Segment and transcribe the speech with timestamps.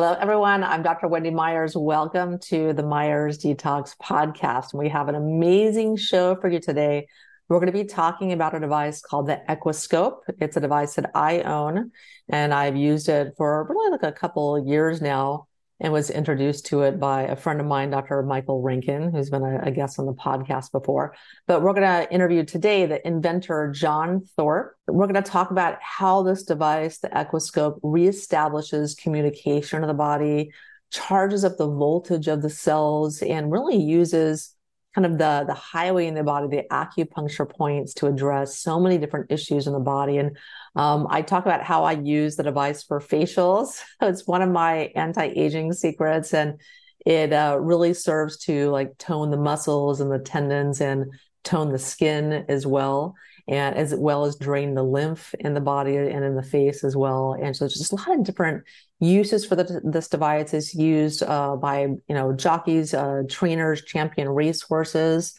[0.00, 0.64] Hello, everyone.
[0.64, 1.08] I'm Dr.
[1.08, 1.76] Wendy Myers.
[1.76, 4.72] Welcome to the Myers Detox Podcast.
[4.72, 7.06] We have an amazing show for you today.
[7.50, 10.20] We're going to be talking about a device called the Equiscope.
[10.40, 11.90] It's a device that I own,
[12.30, 15.48] and I've used it for really like a couple years now
[15.80, 18.22] and was introduced to it by a friend of mine, Dr.
[18.22, 21.14] Michael Rankin, who's been a, a guest on the podcast before.
[21.46, 24.74] But we're going to interview today the inventor, John Thorp.
[24.86, 30.52] We're going to talk about how this device, the Equiscope, reestablishes communication of the body,
[30.90, 34.54] charges up the voltage of the cells, and really uses
[34.94, 38.98] kind of the the highway in the body, the acupuncture points to address so many
[38.98, 40.18] different issues in the body.
[40.18, 40.36] And
[40.76, 43.80] um, I talk about how I use the device for facials.
[44.02, 46.60] It's one of my anti-aging secrets, and
[47.04, 51.78] it uh, really serves to like tone the muscles and the tendons and tone the
[51.78, 53.14] skin as well
[53.48, 56.96] and as well as drain the lymph in the body and in the face as
[56.96, 57.36] well.
[57.40, 58.64] And so there's just a lot of different
[59.00, 64.28] uses for the, this device is used uh, by you know jockeys, uh, trainers, champion
[64.28, 65.34] racehorses,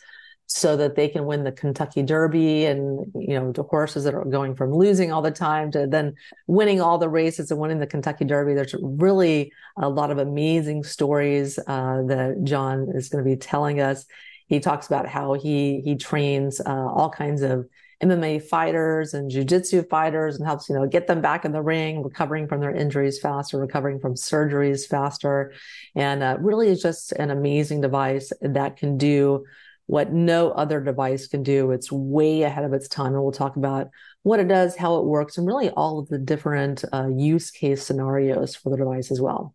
[0.54, 4.26] so that they can win the Kentucky Derby and you know the horses that are
[4.26, 6.14] going from losing all the time to then
[6.48, 8.54] winning all the races and winning the Kentucky Derby.
[8.54, 13.80] There's really a lot of amazing stories uh, that John is going to be telling
[13.80, 14.06] us.
[14.48, 17.66] He talks about how he he trains uh, all kinds of
[18.04, 22.04] MMA fighters and jujitsu fighters and helps, you know, get them back in the ring,
[22.04, 25.54] recovering from their injuries faster, recovering from surgeries faster.
[25.96, 29.46] And uh, really is just an amazing device that can do
[29.92, 31.72] what no other device can do.
[31.72, 33.08] It's way ahead of its time.
[33.08, 33.90] And we'll talk about
[34.24, 37.84] what it does, how it works, and really all of the different uh, use case
[37.84, 39.54] scenarios for the device as well.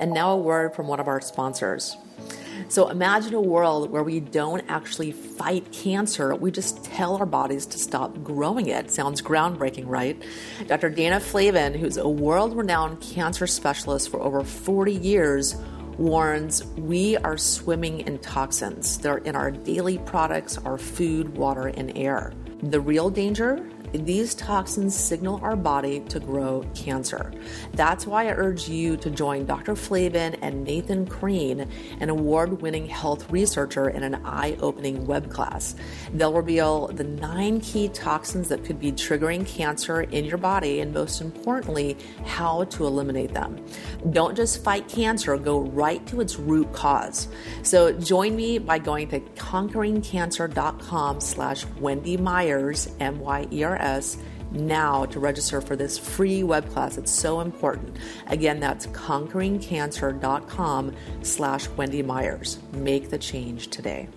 [0.00, 1.96] And now a word from one of our sponsors.
[2.68, 7.64] So imagine a world where we don't actually fight cancer, we just tell our bodies
[7.66, 8.90] to stop growing it.
[8.90, 10.20] Sounds groundbreaking, right?
[10.66, 10.90] Dr.
[10.90, 15.54] Dana Flavin, who's a world renowned cancer specialist for over 40 years,
[15.98, 18.98] warns we are swimming in toxins.
[18.98, 22.32] They're in our daily products, our food, water, and air.
[22.62, 27.32] The real danger these toxins signal our body to grow cancer.
[27.72, 29.76] That's why I urge you to join Dr.
[29.76, 31.68] Flavin and Nathan Crane,
[32.00, 35.76] an award winning health researcher, in an eye opening web class.
[36.12, 40.92] They'll reveal the nine key toxins that could be triggering cancer in your body, and
[40.92, 43.64] most importantly, how to eliminate them.
[44.10, 47.28] Don't just fight cancer, go right to its root cause.
[47.62, 54.16] So join me by going to conqueringcancer.com slash Wendy Myers, M Y E R us
[54.50, 56.98] now to register for this free web class.
[56.98, 57.96] It's so important.
[58.28, 62.58] Again, that's conqueringcancer.com slash Wendy Myers.
[62.72, 64.08] Make the change today.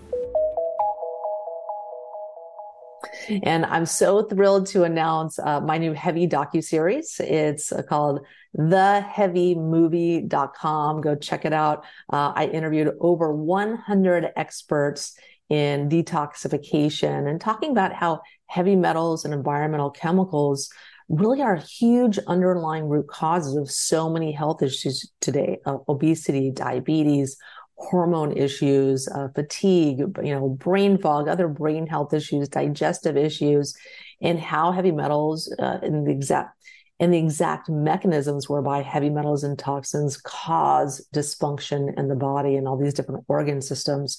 [3.44, 7.20] And I'm so thrilled to announce uh, my new heavy docu series.
[7.20, 8.26] It's uh, called
[8.58, 11.02] theheavymovie.com.
[11.02, 11.86] Go check it out.
[12.12, 15.18] Uh, I interviewed over 100 experts
[15.50, 20.70] in detoxification and talking about how heavy metals and environmental chemicals
[21.10, 25.60] really are huge underlying root causes of so many health issues today.
[25.66, 27.38] Uh, obesity diabetes
[27.78, 33.76] hormone issues uh, fatigue you know brain fog other brain health issues digestive issues
[34.22, 36.58] and how heavy metals uh, in the exact
[37.00, 42.68] and the exact mechanisms whereby heavy metals and toxins cause dysfunction in the body and
[42.68, 44.18] all these different organ systems.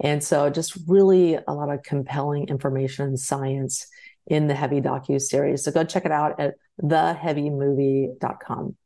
[0.00, 3.86] And so just really a lot of compelling information and science
[4.26, 5.64] in the heavy docu series.
[5.64, 8.76] So go check it out at theheavymovie.com.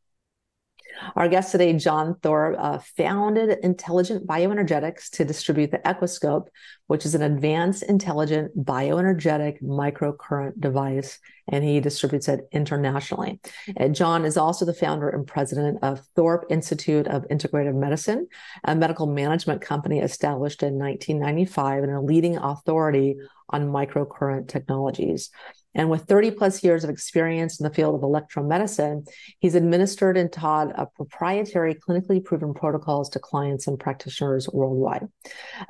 [1.16, 6.48] Our guest today, John Thorp, uh, founded Intelligent Bioenergetics to distribute the Equiscope,
[6.86, 13.40] which is an advanced intelligent bioenergetic microcurrent device, and he distributes it internationally.
[13.76, 18.28] And John is also the founder and president of Thorp Institute of Integrative Medicine,
[18.64, 23.16] a medical management company established in 1995 and a leading authority
[23.50, 25.30] on microcurrent technologies.
[25.74, 29.08] And with 30 plus years of experience in the field of electromedicine,
[29.38, 35.08] he's administered and taught a proprietary clinically proven protocols to clients and practitioners worldwide.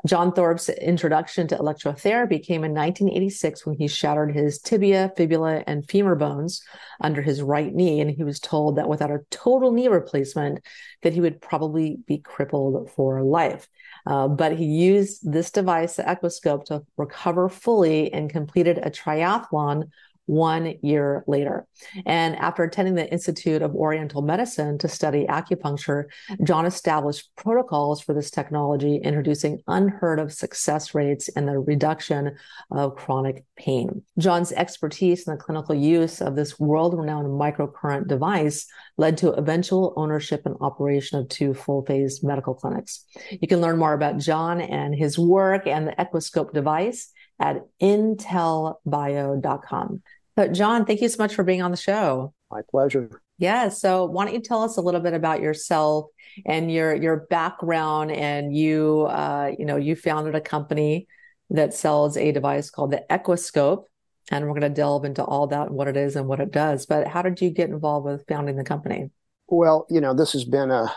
[0.06, 5.88] John Thorp's introduction to electrotherapy came in 1986 when he shattered his tibia, fibula, and
[5.88, 6.62] femur bones
[7.00, 8.00] under his right knee.
[8.00, 10.64] And he was told that without a total knee replacement,
[11.02, 13.69] that he would probably be crippled for life.
[14.06, 19.88] Uh, but he used this device, the Equiscope, to recover fully and completed a triathlon
[20.26, 21.66] one year later.
[22.06, 26.04] And after attending the Institute of Oriental Medicine to study acupuncture,
[26.42, 32.36] John established protocols for this technology, introducing unheard of success rates in the reduction
[32.70, 34.02] of chronic pain.
[34.19, 38.66] John's expertise in the clinical use of this world renowned microcurrent device
[38.96, 43.04] led to eventual ownership and operation of two full phase medical clinics.
[43.30, 47.10] You can learn more about John and his work and the Equiscope device
[47.43, 50.03] at intelbio.com.
[50.37, 52.33] But John, thank you so much for being on the show.
[52.50, 53.21] My pleasure.
[53.39, 53.69] Yeah.
[53.69, 56.06] So why don't you tell us a little bit about yourself
[56.47, 61.09] and your your background and you uh, you know, you founded a company
[61.50, 63.87] that sells a device called the Equiscope.
[64.31, 66.53] And we're going to delve into all that and what it is and what it
[66.53, 66.87] does.
[66.87, 69.11] But how did you get involved with founding the company?
[69.49, 70.94] Well, you know, this has been a,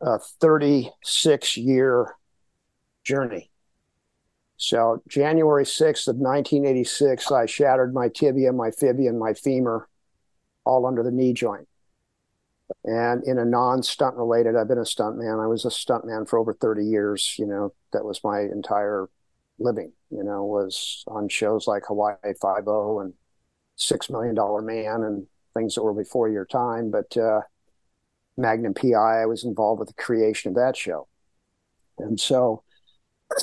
[0.00, 2.14] a 36 year
[3.02, 3.50] journey.
[4.56, 9.88] So January 6th of 1986, I shattered my tibia, my fibia, and my femur
[10.64, 11.68] all under the knee joint.
[12.84, 15.42] And in a non-stunt related, I've been a stuntman.
[15.42, 17.34] I was a stuntman for over 30 years.
[17.38, 19.08] You know, that was my entire
[19.58, 23.12] living, you know, was on shows like Hawaii Five-O and
[23.76, 26.90] Six Million Dollar Man and things that were before your time.
[26.90, 27.42] But uh,
[28.36, 31.06] Magnum PI, I was involved with the creation of that show.
[31.98, 32.62] And so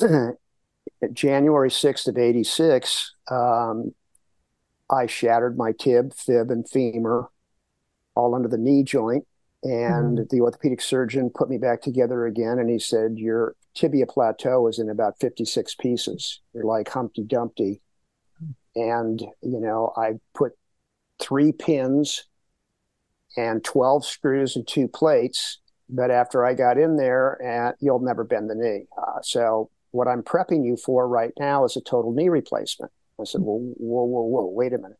[1.12, 3.94] January 6th of 86, um,
[4.90, 7.28] I shattered my tib, fib, and femur
[8.14, 9.26] all under the knee joint.
[9.64, 10.24] And mm-hmm.
[10.30, 12.58] the orthopedic surgeon put me back together again.
[12.58, 16.40] And he said, Your tibia plateau is in about 56 pieces.
[16.52, 17.80] You're like Humpty Dumpty.
[18.74, 20.52] And, you know, I put
[21.20, 22.24] three pins
[23.36, 25.58] and 12 screws and two plates.
[25.88, 28.86] But after I got in there, and you'll never bend the knee.
[28.96, 32.92] Uh, so what I'm prepping you for right now is a total knee replacement.
[33.20, 34.98] I said, well, whoa, whoa, whoa, wait a minute.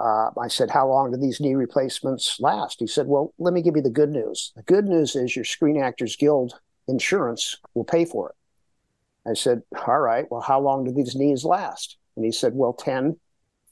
[0.00, 2.80] Uh, I said, how long do these knee replacements last?
[2.80, 4.52] He said, well, let me give you the good news.
[4.56, 6.54] The good news is your Screen Actors Guild
[6.88, 9.30] insurance will pay for it.
[9.30, 11.96] I said, all right, well, how long do these knees last?
[12.16, 13.18] And he said, well, 10,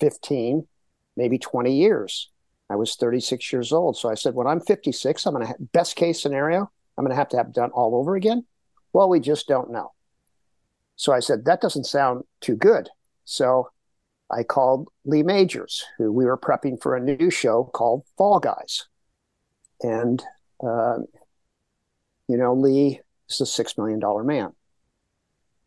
[0.01, 0.67] 15,
[1.17, 2.31] maybe 20 years.
[2.71, 3.99] I was 36 years old.
[3.99, 7.17] So I said, when I'm 56, I'm going to, best case scenario, I'm going to
[7.17, 8.47] have to have done all over again.
[8.93, 9.93] Well, we just don't know.
[10.97, 12.89] So I said, that doesn't sound too good.
[13.25, 13.71] So
[14.31, 18.87] I called Lee Majors, who we were prepping for a new show called Fall Guys.
[19.81, 20.23] And,
[20.63, 20.99] uh,
[22.29, 24.53] you know, Lee is a $6 million man.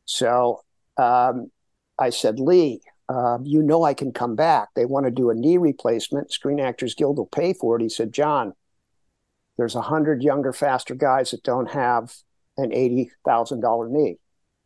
[0.05, 0.63] So
[0.97, 1.51] um,
[1.99, 4.69] I said, Lee, uh, you know I can come back.
[4.75, 6.31] They want to do a knee replacement.
[6.31, 7.81] Screen Actors Guild will pay for it.
[7.81, 8.53] He said, John,
[9.57, 12.15] there's a hundred younger, faster guys that don't have
[12.57, 14.17] an $80,000 knee.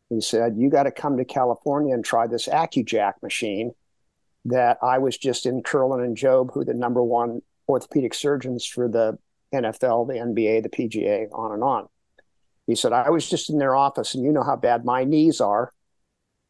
[0.09, 3.73] He said, You got to come to California and try this AccuJack machine
[4.45, 8.87] that I was just in Kerlan and Jobe, who the number one orthopedic surgeons for
[8.87, 9.17] the
[9.53, 11.87] NFL, the NBA, the PGA, on and on.
[12.67, 15.41] He said, I was just in their office, and you know how bad my knees
[15.41, 15.71] are.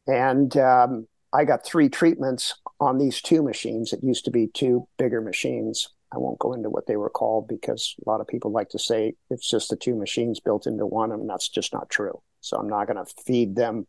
[0.06, 3.92] And um, I got three treatments on these two machines.
[3.92, 5.88] It used to be two bigger machines.
[6.12, 8.78] I won't go into what they were called because a lot of people like to
[8.78, 12.20] say it's just the two machines built into one, and that's just not true.
[12.40, 13.86] So I'm not going to feed them.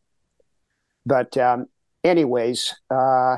[1.05, 1.65] But, um,
[2.03, 3.37] anyways, uh,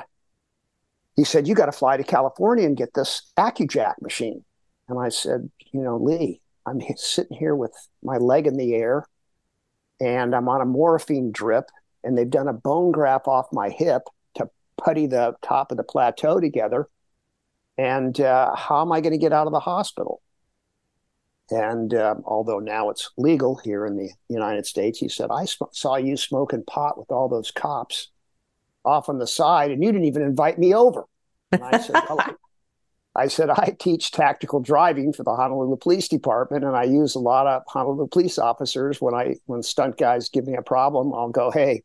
[1.15, 4.43] he said, You got to fly to California and get this AccuJack machine.
[4.89, 9.05] And I said, You know, Lee, I'm sitting here with my leg in the air
[10.01, 11.65] and I'm on a morphine drip,
[12.03, 14.01] and they've done a bone graft off my hip
[14.35, 16.89] to putty the top of the plateau together
[17.77, 20.21] and uh, how am I going to get out of the hospital?
[21.49, 25.65] And uh, although now it's legal here in the United States, he said, I sm-
[25.71, 28.09] saw you smoking pot with all those cops
[28.85, 31.05] off on the side, and you didn't even invite me over.
[31.51, 32.23] And I said, well,
[33.15, 37.19] I said, I teach tactical driving for the Honolulu Police Department, and I use a
[37.19, 38.99] lot of Honolulu police officers.
[38.99, 41.83] When I when stunt guys give me a problem, I'll go, "Hey,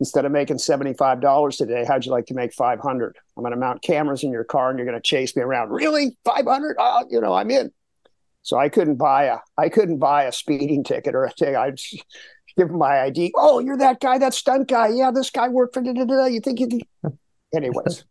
[0.00, 3.16] instead of making $75 today, how'd you like to make 500?
[3.36, 5.70] I'm going to mount cameras in your car and you're going to chase me around.
[5.70, 6.16] Really?
[6.24, 6.76] 500?
[6.78, 7.72] Oh, uh, you know, I'm in.
[8.42, 11.56] So I couldn't buy a, I couldn't buy a speeding ticket or a ticket.
[11.56, 11.78] I'd
[12.56, 13.32] give them my ID.
[13.36, 14.88] Oh, you're that guy, that stunt guy.
[14.88, 16.26] Yeah, this guy worked for, da, da, da.
[16.26, 17.18] you think you can,
[17.54, 18.04] anyways.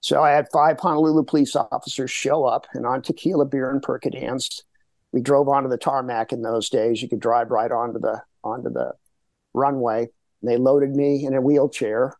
[0.00, 4.62] so I had five Honolulu police officers show up and on tequila, beer, and Percodans.
[5.12, 7.02] We drove onto the tarmac in those days.
[7.02, 8.92] You could drive right onto the, onto the
[9.54, 10.08] runway
[10.46, 12.12] and they loaded me in a wheelchair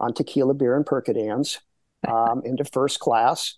[0.00, 1.58] on tequila, beer, and Percodans
[2.08, 3.56] um, into first class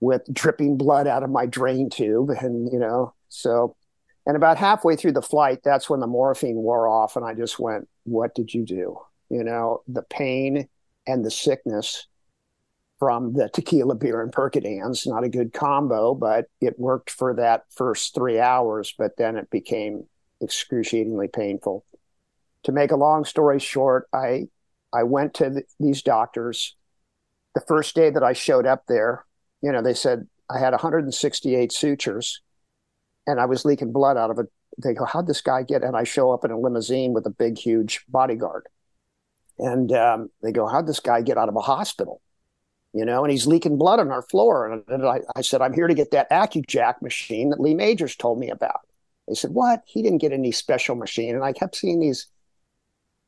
[0.00, 2.30] with dripping blood out of my drain tube.
[2.30, 3.76] And, you know, so,
[4.24, 7.16] and about halfway through the flight, that's when the morphine wore off.
[7.16, 8.98] And I just went, What did you do?
[9.28, 10.68] You know, the pain
[11.06, 12.06] and the sickness
[12.98, 15.06] from the tequila, beer, and Percodans.
[15.06, 19.50] Not a good combo, but it worked for that first three hours, but then it
[19.50, 20.04] became
[20.42, 21.84] excruciatingly painful.
[22.66, 24.48] To make a long story short, I
[24.92, 26.74] I went to the, these doctors.
[27.54, 29.24] The first day that I showed up there,
[29.62, 32.40] you know, they said I had 168 sutures
[33.24, 34.46] and I was leaking blood out of it.
[34.82, 35.84] They go, How'd this guy get?
[35.84, 38.66] And I show up in a limousine with a big, huge bodyguard.
[39.60, 42.20] And um, they go, How'd this guy get out of a hospital?
[42.92, 44.72] You know, and he's leaking blood on our floor.
[44.72, 48.16] And, and I, I said, I'm here to get that AccuJack machine that Lee Majors
[48.16, 48.80] told me about.
[49.28, 49.84] They said, What?
[49.86, 51.36] He didn't get any special machine.
[51.36, 52.26] And I kept seeing these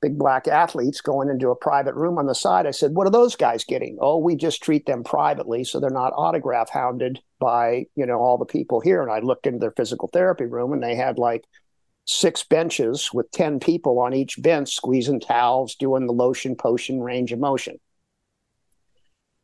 [0.01, 2.67] big black athletes going into a private room on the side.
[2.67, 3.99] I said, What are those guys getting?
[4.01, 8.39] Oh, we just treat them privately so they're not autograph hounded by, you know, all
[8.39, 9.03] the people here.
[9.03, 11.45] And I looked into their physical therapy room and they had like
[12.05, 17.33] six benches with 10 people on each bench squeezing towels, doing the lotion potion range
[17.33, 17.79] of motion.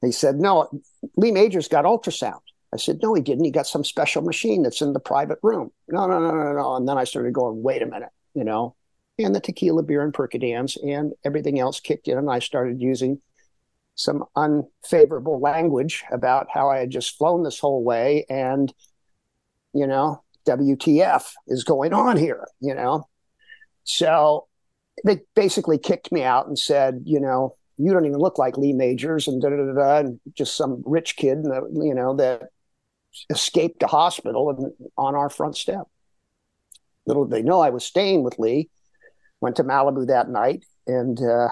[0.00, 0.68] He said, No,
[1.16, 2.40] Lee Majors got ultrasound.
[2.72, 3.44] I said, No, he didn't.
[3.44, 5.70] He got some special machine that's in the private room.
[5.88, 6.76] No, no, no, no, no.
[6.76, 8.76] And then I started going, Wait a minute, you know,
[9.18, 12.18] and the tequila, beer, and Percodans and everything else kicked in.
[12.18, 13.20] And I started using
[13.94, 18.72] some unfavorable language about how I had just flown this whole way and,
[19.72, 23.08] you know, WTF is going on here, you know?
[23.84, 24.48] So
[25.04, 28.72] they basically kicked me out and said, you know, you don't even look like Lee
[28.72, 31.38] Majors and da da da da, and just some rich kid,
[31.72, 32.50] you know, that
[33.30, 35.86] escaped a hospital and on our front step.
[37.06, 38.70] Little did they know I was staying with Lee.
[39.44, 41.48] Went to Malibu that night, and uh,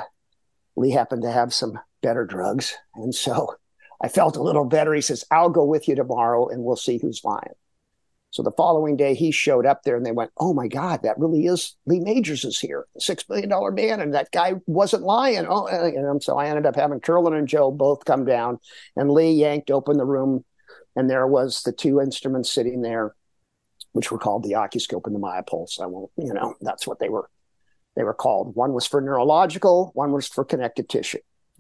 [0.77, 3.57] Lee happened to have some better drugs, and so
[4.03, 4.95] I felt a little better.
[4.95, 7.53] He says, "I'll go with you tomorrow, and we'll see who's lying."
[8.31, 11.19] So the following day, he showed up there and they went, Oh my God, that
[11.19, 14.01] really is Lee Majors is here, a $6 million man.
[14.01, 15.45] And that guy wasn't lying.
[15.47, 18.59] Oh, and so I ended up having Kerlan and Jobe both come down
[18.97, 20.47] and Lee yanked open the room.
[20.97, 23.15] And there was the two instruments sitting there,
[23.93, 25.79] which were called the Acuscope and the Myopulse.
[25.79, 27.29] I won't, you know, that's what they were.
[27.97, 28.55] They were called.
[28.57, 31.19] One was for neurological, one was for connective tissue.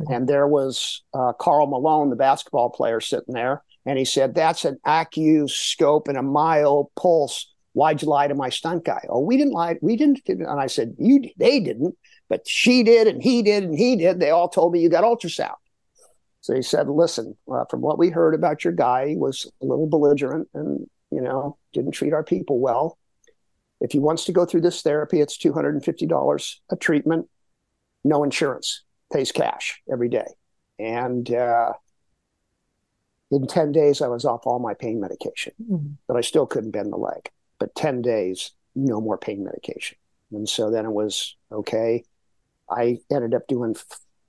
[0.09, 4.65] And there was uh, Karl Malone, the basketball player, sitting there and he said, That's
[4.65, 7.49] an Acuscope and a myo pulse.
[7.73, 9.05] Why'd you lie to my stunt guy?
[9.09, 9.77] Oh, we didn't lie.
[9.81, 10.21] We didn't.
[10.29, 11.97] And I said, You they didn't,
[12.29, 14.21] but she did, and he did, and he did.
[14.21, 15.55] They all told me you got ultrasound.
[16.43, 19.67] So he said, Listen, uh, from what we heard about your guy, he was a
[19.67, 22.99] little belligerent and, you know, didn't treat our people well.
[23.83, 27.29] If he wants to go through this therapy, it's $250 a treatment,
[28.05, 30.29] no insurance, pays cash every day.
[30.79, 31.73] And uh,
[33.33, 35.95] in 10 days, I was off all my pain medication, mm-hmm.
[36.07, 37.31] but I still couldn't bend the leg.
[37.59, 39.99] But 10 days, no more pain medication.
[40.31, 42.05] And so then it was okay.
[42.71, 43.75] I ended up doing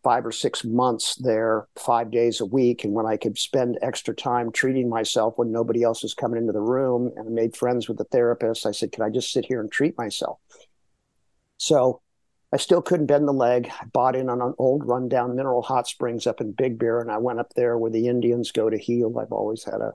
[0.03, 2.83] five or six months there, five days a week.
[2.83, 6.51] And when I could spend extra time treating myself when nobody else was coming into
[6.51, 9.45] the room and I made friends with the therapist, I said, Can I just sit
[9.45, 10.39] here and treat myself?
[11.57, 12.01] So
[12.51, 13.71] I still couldn't bend the leg.
[13.81, 17.09] I bought in on an old rundown mineral hot springs up in Big Bear, and
[17.09, 19.17] I went up there where the Indians go to heal.
[19.17, 19.93] I've always had a,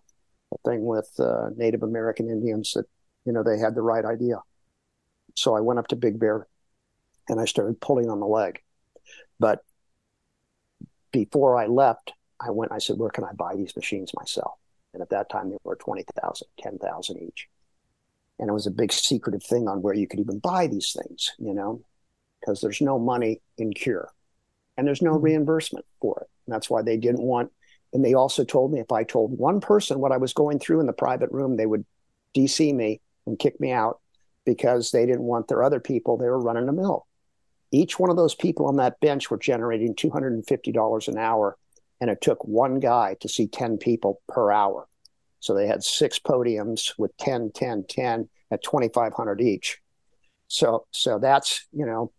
[0.52, 2.86] a thing with uh, Native American Indians that,
[3.24, 4.40] you know, they had the right idea.
[5.34, 6.48] So I went up to Big Bear
[7.28, 8.60] and I started pulling on the leg.
[9.38, 9.62] But
[11.12, 14.54] before I left, I went, I said, where can I buy these machines myself?
[14.94, 17.48] And at that time, they were 20,000, 10,000 each.
[18.38, 21.32] And it was a big secretive thing on where you could even buy these things,
[21.38, 21.82] you know
[22.40, 24.10] because there's no money in cure
[24.76, 25.24] and there's no mm-hmm.
[25.24, 26.30] reimbursement for it.
[26.46, 27.50] And that's why they didn't want.
[27.92, 30.80] And they also told me if I told one person what I was going through
[30.80, 31.84] in the private room, they would
[32.36, 34.00] DC me and kick me out
[34.44, 36.16] because they didn't want their other people.
[36.16, 37.06] They were running a mill.
[37.70, 41.56] Each one of those people on that bench were generating $250 an hour.
[42.00, 44.88] And it took one guy to see 10 people per hour.
[45.40, 49.78] So they had six podiums with 10, 10, 10 at 2,500 each.
[50.48, 52.12] So, so that's, you know,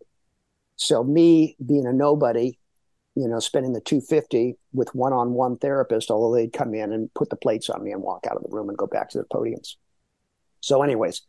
[0.76, 2.58] so me being a nobody,
[3.14, 7.36] you know, spending the 250 with one-on-one therapist, although they'd come in and put the
[7.36, 9.74] plates on me and walk out of the room and go back to the podiums.
[10.60, 11.22] So anyways,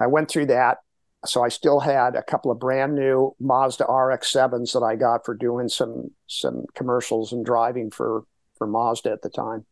[0.00, 0.78] I went through that.
[1.24, 5.34] So I still had a couple of brand new Mazda RX-7s that I got for
[5.34, 8.24] doing some some commercials and driving for
[8.58, 9.64] for Mazda at the time.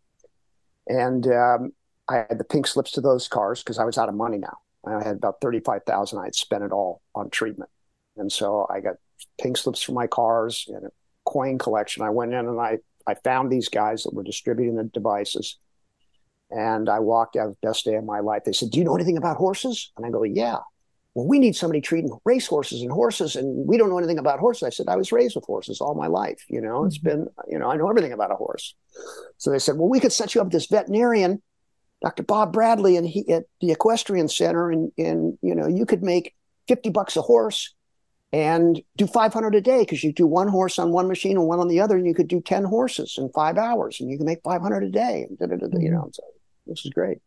[0.86, 1.72] And um,
[2.08, 4.58] I had the pink slips to those cars because I was out of money now.
[4.86, 6.18] I had about 35,000.
[6.18, 7.70] I had spent it all on treatment.
[8.16, 8.96] And so I got
[9.40, 10.90] pink slips for my cars and a
[11.24, 12.02] coin collection.
[12.02, 15.58] I went in and I, I found these guys that were distributing the devices.
[16.50, 18.42] And I walked out best day of my life.
[18.44, 19.90] They said, Do you know anything about horses?
[19.96, 20.58] And I go, Yeah.
[21.14, 24.64] Well, we need somebody treating racehorses and horses, and we don't know anything about horses.
[24.64, 26.44] I said, I was raised with horses all my life.
[26.48, 27.08] You know, it's mm-hmm.
[27.08, 28.74] been, you know, I know everything about a horse.
[29.38, 31.40] So they said, well, we could set you up this veterinarian,
[32.02, 32.24] Dr.
[32.24, 36.34] Bob Bradley, and he at the equestrian center, and and you know, you could make
[36.66, 37.74] 50 bucks a horse
[38.32, 41.60] and do 500 a day because you do one horse on one machine and one
[41.60, 44.26] on the other, and you could do 10 horses in five hours, and you can
[44.26, 45.26] make 500 a day.
[45.28, 45.92] And you mm-hmm.
[45.92, 46.24] know, so
[46.66, 47.18] this is great.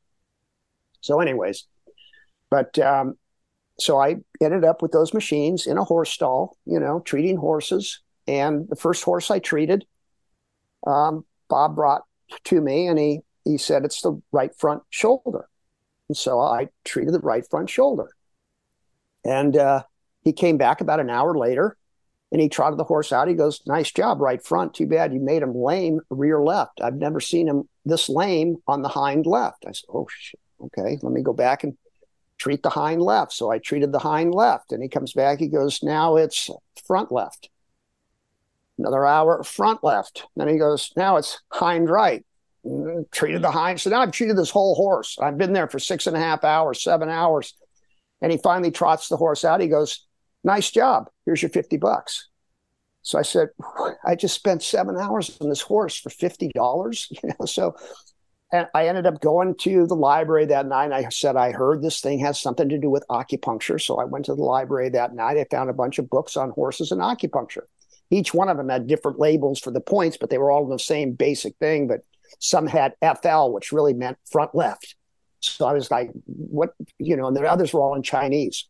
[0.99, 1.65] So, anyways,
[2.49, 3.15] but um,
[3.79, 8.01] so I ended up with those machines in a horse stall, you know, treating horses.
[8.27, 9.85] And the first horse I treated,
[10.85, 12.03] um, Bob brought
[12.45, 15.47] to me, and he he said it's the right front shoulder,
[16.09, 18.09] and so I treated the right front shoulder.
[19.23, 19.83] And uh,
[20.23, 21.77] he came back about an hour later,
[22.31, 23.29] and he trotted the horse out.
[23.29, 24.73] He goes, "Nice job, right front.
[24.73, 26.81] Too bad you made him lame rear left.
[26.81, 30.39] I've never seen him this lame on the hind left." I said, "Oh shit.
[30.59, 31.77] Okay, let me go back and
[32.37, 33.33] treat the hind left.
[33.33, 34.71] So I treated the hind left.
[34.71, 36.49] And he comes back, he goes, now it's
[36.85, 37.49] front left.
[38.77, 40.25] Another hour, front left.
[40.35, 42.23] Then he goes, now it's hind right.
[42.65, 43.81] Mm, treated the hind.
[43.81, 45.17] So now I've treated this whole horse.
[45.19, 47.53] I've been there for six and a half hours, seven hours.
[48.21, 49.61] And he finally trots the horse out.
[49.61, 50.05] He goes,
[50.43, 51.09] nice job.
[51.25, 52.29] Here's your 50 bucks.
[53.01, 53.49] So I said,
[54.05, 56.51] I just spent seven hours on this horse for $50.
[57.23, 57.75] You know, so
[58.51, 60.93] and I ended up going to the library that night.
[60.93, 63.81] I said, I heard this thing has something to do with acupuncture.
[63.81, 65.37] So I went to the library that night.
[65.37, 67.63] I found a bunch of books on horses and acupuncture.
[68.09, 70.79] Each one of them had different labels for the points, but they were all the
[70.79, 71.87] same basic thing.
[71.87, 72.05] But
[72.39, 74.95] some had FL, which really meant front left.
[75.41, 78.67] So I was like, what, you know, and the others were all in Chinese.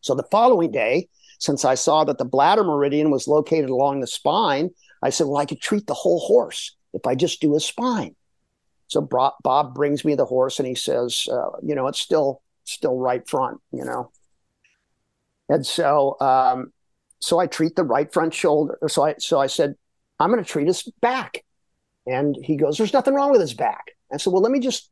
[0.00, 4.06] So the following day, since I saw that the bladder meridian was located along the
[4.08, 4.70] spine,
[5.02, 8.16] I said, well, I could treat the whole horse if I just do a spine.
[8.88, 12.96] So Bob brings me the horse and he says, uh, you know, it's still still
[12.98, 14.10] right front, you know.
[15.48, 16.72] And so um,
[17.20, 18.78] so I treat the right front shoulder.
[18.88, 19.76] So I so I said,
[20.18, 21.44] I'm going to treat his back.
[22.06, 23.92] And he goes, there's nothing wrong with his back.
[24.12, 24.90] I said, well, let me just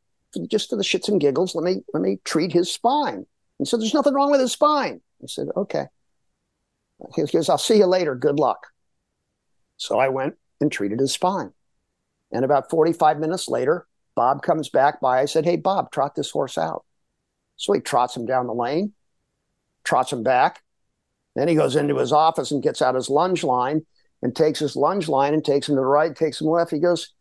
[0.49, 3.25] just for the shits and giggles, let me let me treat his spine.
[3.57, 5.01] And so there's nothing wrong with his spine.
[5.23, 5.85] I said, okay.
[7.15, 8.15] He goes, I'll see you later.
[8.15, 8.67] Good luck.
[9.77, 11.51] So I went and treated his spine.
[12.31, 15.19] And about 45 minutes later, Bob comes back by.
[15.21, 16.83] I said, Hey, Bob, trot this horse out.
[17.55, 18.93] So he trots him down the lane,
[19.83, 20.61] trots him back.
[21.35, 23.85] Then he goes into his office and gets out his lunge line
[24.21, 26.71] and takes his lunge line and takes him to the right, takes him left.
[26.71, 27.13] He goes,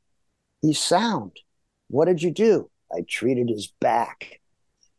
[0.62, 1.36] He's sound.
[1.88, 2.70] What did you do?
[2.92, 4.40] I treated his back.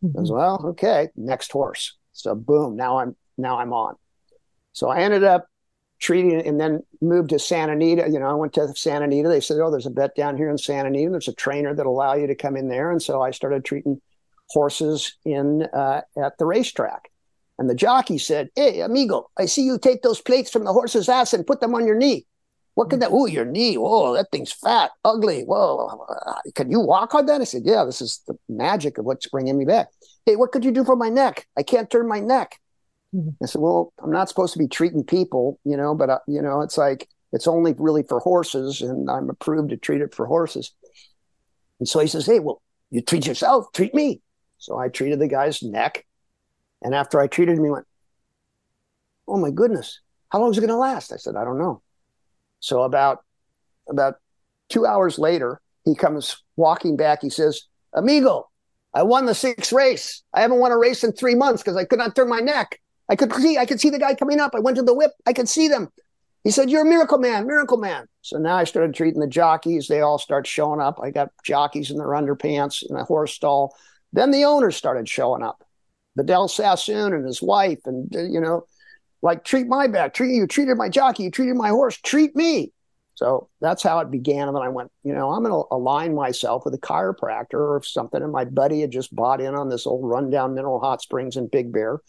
[0.03, 0.17] Mm-hmm.
[0.17, 1.97] Goes, well, okay, next horse.
[2.13, 3.95] So boom, now I'm now I'm on.
[4.73, 5.47] So I ended up
[5.99, 8.09] treating and then moved to Santa Anita.
[8.09, 9.29] You know, I went to Santa Anita.
[9.29, 11.11] They said, "Oh, there's a vet down here in Santa Anita.
[11.11, 14.01] There's a trainer that allow you to come in there." And so I started treating
[14.49, 17.09] horses in uh, at the racetrack.
[17.59, 21.09] And the jockey said, "Hey, amigo, I see you take those plates from the horse's
[21.09, 22.25] ass and put them on your knee.
[22.75, 23.09] What could that?
[23.11, 23.75] Oh, your knee.
[23.75, 25.41] Whoa, that thing's fat, ugly.
[25.41, 26.05] Whoa,
[26.53, 29.57] can you walk on that?" I said, "Yeah, this is the magic of what's bringing
[29.57, 29.87] me back."
[30.27, 31.47] Hey, what could you do for my neck?
[31.57, 32.59] I can't turn my neck.
[33.41, 36.41] I said, well, I'm not supposed to be treating people, you know, but, uh, you
[36.41, 40.25] know, it's like, it's only really for horses and I'm approved to treat it for
[40.25, 40.73] horses.
[41.79, 44.21] And so he says, hey, well, you treat yourself, treat me.
[44.57, 46.05] So I treated the guy's neck.
[46.81, 47.85] And after I treated him, he went,
[49.27, 49.99] oh my goodness,
[50.29, 51.11] how long is it going to last?
[51.11, 51.81] I said, I don't know.
[52.59, 53.19] So about,
[53.89, 54.15] about
[54.69, 57.21] two hours later, he comes walking back.
[57.21, 58.49] He says, amigo,
[58.93, 60.23] I won the sixth race.
[60.33, 62.79] I haven't won a race in three months because I could not turn my neck.
[63.09, 64.53] I could see, I could see the guy coming up.
[64.55, 65.11] I went to the whip.
[65.25, 65.89] I could see them.
[66.43, 68.07] He said, You're a miracle man, miracle man.
[68.21, 69.87] So now I started treating the jockeys.
[69.87, 70.99] They all start showing up.
[71.01, 73.75] I got jockeys in their underpants in a horse stall.
[74.13, 75.63] Then the owners started showing up.
[76.15, 78.65] Vidal Sassoon and his wife, and uh, you know,
[79.21, 82.71] like treat my back, treat you treated my jockey, you treated my horse, treat me.
[83.15, 84.47] So that's how it began.
[84.47, 87.81] And then I went, you know, I'm going to align myself with a chiropractor or
[87.83, 88.21] something.
[88.21, 91.47] And my buddy had just bought in on this old rundown mineral hot springs in
[91.47, 91.99] Big Bear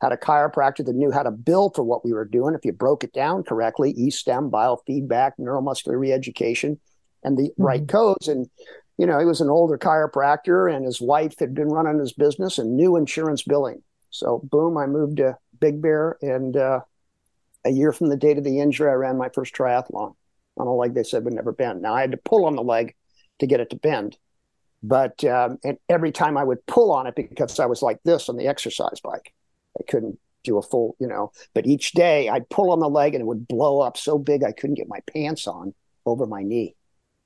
[0.00, 2.54] had a chiropractor that knew how to bill for what we were doing.
[2.54, 6.78] If you broke it down correctly, E-stim, biofeedback, neuromuscular reeducation,
[7.22, 7.62] and the mm-hmm.
[7.62, 8.28] right codes.
[8.28, 8.48] And,
[8.98, 12.58] you know, he was an older chiropractor and his wife had been running his business
[12.58, 13.82] and knew insurance billing.
[14.10, 16.18] So, boom, I moved to Big Bear.
[16.20, 16.80] And uh,
[17.64, 20.14] a year from the date of the injury, I ran my first triathlon
[20.58, 21.82] on a leg they said would never bend.
[21.82, 22.94] Now, I had to pull on the leg
[23.40, 24.16] to get it to bend.
[24.82, 28.28] But um, and every time I would pull on it because I was like this
[28.28, 29.32] on the exercise bike,
[29.78, 33.14] I couldn't do a full, you know, but each day I'd pull on the leg
[33.14, 36.42] and it would blow up so big I couldn't get my pants on over my
[36.42, 36.74] knee.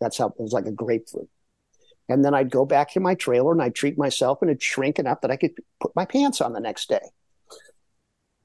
[0.00, 1.28] That's how it was like a grapefruit.
[2.08, 4.98] And then I'd go back to my trailer and I'd treat myself and it'd shrink
[4.98, 7.10] enough that I could put my pants on the next day.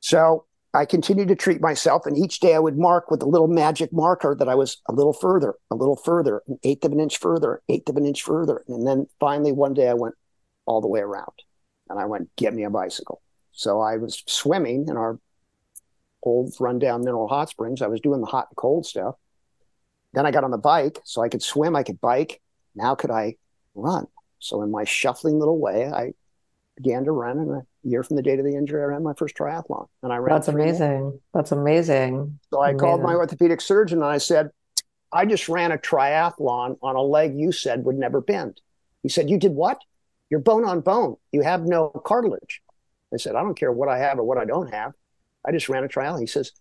[0.02, 3.48] So I continued to treat myself, and each day I would mark with a little
[3.48, 7.00] magic marker that I was a little further, a little further, an eighth of an
[7.00, 8.64] inch further, eighth of an inch further.
[8.68, 10.16] And then finally, one day I went
[10.66, 11.32] all the way around
[11.90, 13.22] and I went, Get me a bicycle.
[13.56, 15.18] So I was swimming in our
[16.22, 17.82] old rundown mineral hot springs.
[17.82, 19.16] I was doing the hot and cold stuff.
[20.14, 22.42] Then I got on the bike so I could swim, I could bike.
[22.76, 23.36] Now could I
[23.74, 24.08] run?
[24.40, 26.14] So in my shuffling little way, I
[26.76, 27.40] began to run.
[27.40, 29.88] And a year from the date of the injury, I ran my first triathlon.
[30.04, 30.36] And I ran.
[30.36, 31.20] That's amazing.
[31.34, 32.40] That's amazing.
[32.50, 32.80] So I amazing.
[32.80, 34.50] called my orthopedic surgeon and I said,
[35.14, 38.60] I just ran a triathlon on a leg you said would never bend.
[39.02, 39.80] He said, You did what?
[40.30, 41.16] You're bone on bone.
[41.32, 42.62] You have no cartilage.
[43.14, 44.94] I said, I don't care what I have or what I don't have.
[45.46, 46.18] I just ran a trial.
[46.18, 46.52] He says,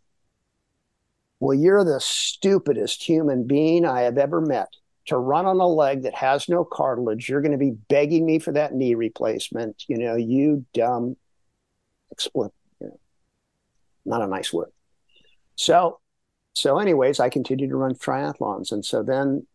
[1.40, 4.68] Well, you're the stupidest human being I have ever met.
[5.06, 8.38] To run on a leg that has no cartilage, you're going to be begging me
[8.38, 9.84] for that knee replacement.
[9.86, 11.16] You know, you dumb
[12.14, 13.00] expl you know,
[14.06, 14.70] not a nice word.
[15.56, 16.00] So,
[16.54, 18.72] so anyways, I continued to run triathlons.
[18.72, 19.46] And so then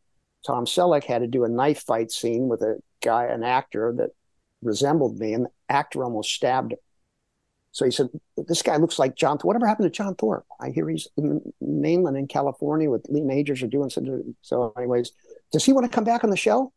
[0.45, 4.11] Tom Selleck had to do a knife fight scene with a guy, an actor that
[4.61, 6.79] resembled me, and the actor almost stabbed him.
[7.71, 9.37] So he said, This guy looks like John.
[9.39, 10.45] Whatever happened to John Thorp?
[10.59, 14.35] I hear he's in mainland in California with Lee Majors or doing something.
[14.41, 15.11] So, anyways,
[15.51, 16.73] does he want to come back on the show?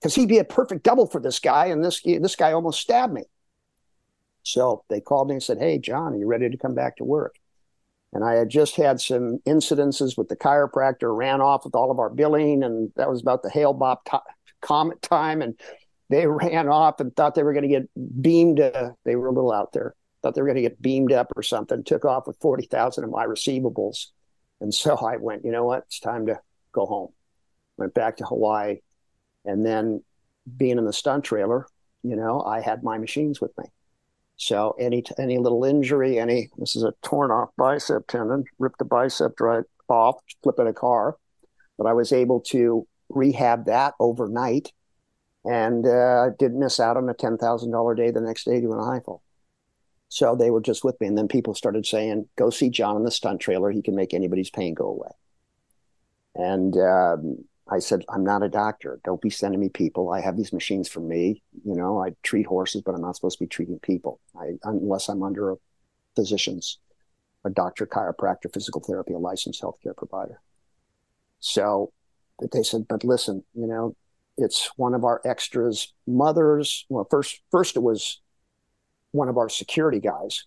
[0.00, 3.12] Because he'd be a perfect double for this guy, and this this guy almost stabbed
[3.12, 3.24] me.
[4.42, 7.04] So they called me and said, Hey, John, are you ready to come back to
[7.04, 7.36] work?
[8.12, 12.00] And I had just had some incidences with the chiropractor, ran off with all of
[12.00, 14.18] our billing, and that was about the Hale Bopp t-
[14.60, 15.42] comet time.
[15.42, 15.54] And
[16.10, 17.88] they ran off and thought they were going to get
[18.22, 18.60] beamed.
[18.60, 21.28] Uh, they were a little out there, thought they were going to get beamed up
[21.36, 21.82] or something.
[21.84, 24.06] Took off with forty thousand of my receivables,
[24.60, 25.44] and so I went.
[25.44, 25.84] You know what?
[25.86, 26.38] It's time to
[26.72, 27.12] go home.
[27.78, 28.80] Went back to Hawaii,
[29.44, 30.02] and then
[30.56, 31.66] being in the stunt trailer,
[32.02, 33.64] you know, I had my machines with me.
[34.36, 38.84] So any any little injury, any this is a torn off bicep tendon, ripped the
[38.84, 41.16] bicep right off, flipping a car,
[41.76, 44.72] but I was able to rehab that overnight,
[45.44, 48.78] and uh, didn't miss out on a ten thousand dollar day the next day doing
[48.78, 49.22] a high fall.
[50.08, 53.04] So they were just with me, and then people started saying, "Go see John in
[53.04, 53.70] the stunt trailer.
[53.70, 55.10] He can make anybody's pain go away."
[56.34, 59.00] And um, I said, I'm not a doctor.
[59.04, 60.10] Don't be sending me people.
[60.10, 61.42] I have these machines for me.
[61.64, 65.08] You know, I treat horses, but I'm not supposed to be treating people I, unless
[65.08, 65.56] I'm under a
[66.16, 66.78] physician's,
[67.44, 70.40] a doctor, chiropractor, physical therapy, a licensed healthcare provider.
[71.38, 71.92] So
[72.52, 73.94] they said, but listen, you know,
[74.40, 76.86] it's one of our extras' mothers.
[76.88, 78.20] Well, first, first it was
[79.12, 80.44] one of our security guys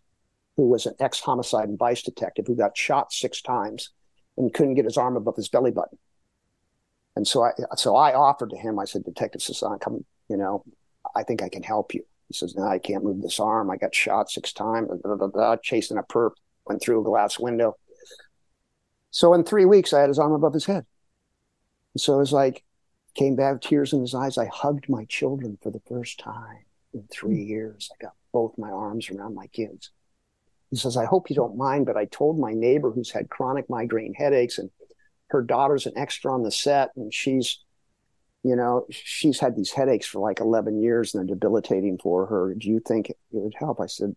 [0.57, 3.89] who was an ex homicide and vice detective who got shot six times
[4.37, 5.97] and couldn't get his arm above his belly button.
[7.15, 10.63] And so I, so I offered to him, I said, Detective Sasan, come, you know,
[11.15, 12.03] I think I can help you.
[12.27, 13.69] He says, no, I can't move this arm.
[13.69, 16.31] I got shot six times, blah, blah, blah, chasing a perp,
[16.65, 17.77] went through a glass window.
[19.11, 20.85] So in three weeks, I had his arm above his head.
[21.93, 22.63] And so it was like,
[23.15, 24.37] came back, tears in his eyes.
[24.37, 27.49] I hugged my children for the first time in three hmm.
[27.49, 27.89] years.
[27.93, 29.91] I got both my arms around my kids.
[30.69, 33.69] He says, I hope you don't mind, but I told my neighbor who's had chronic
[33.69, 34.71] migraine headaches and
[35.33, 37.59] her daughter's an extra on the set and she's
[38.43, 42.53] you know she's had these headaches for like 11 years and they're debilitating for her
[42.53, 44.15] do you think it would help i said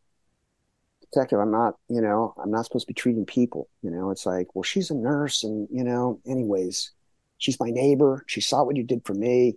[1.00, 4.26] detective i'm not you know i'm not supposed to be treating people you know it's
[4.26, 6.92] like well she's a nurse and you know anyways
[7.38, 9.56] she's my neighbor she saw what you did for me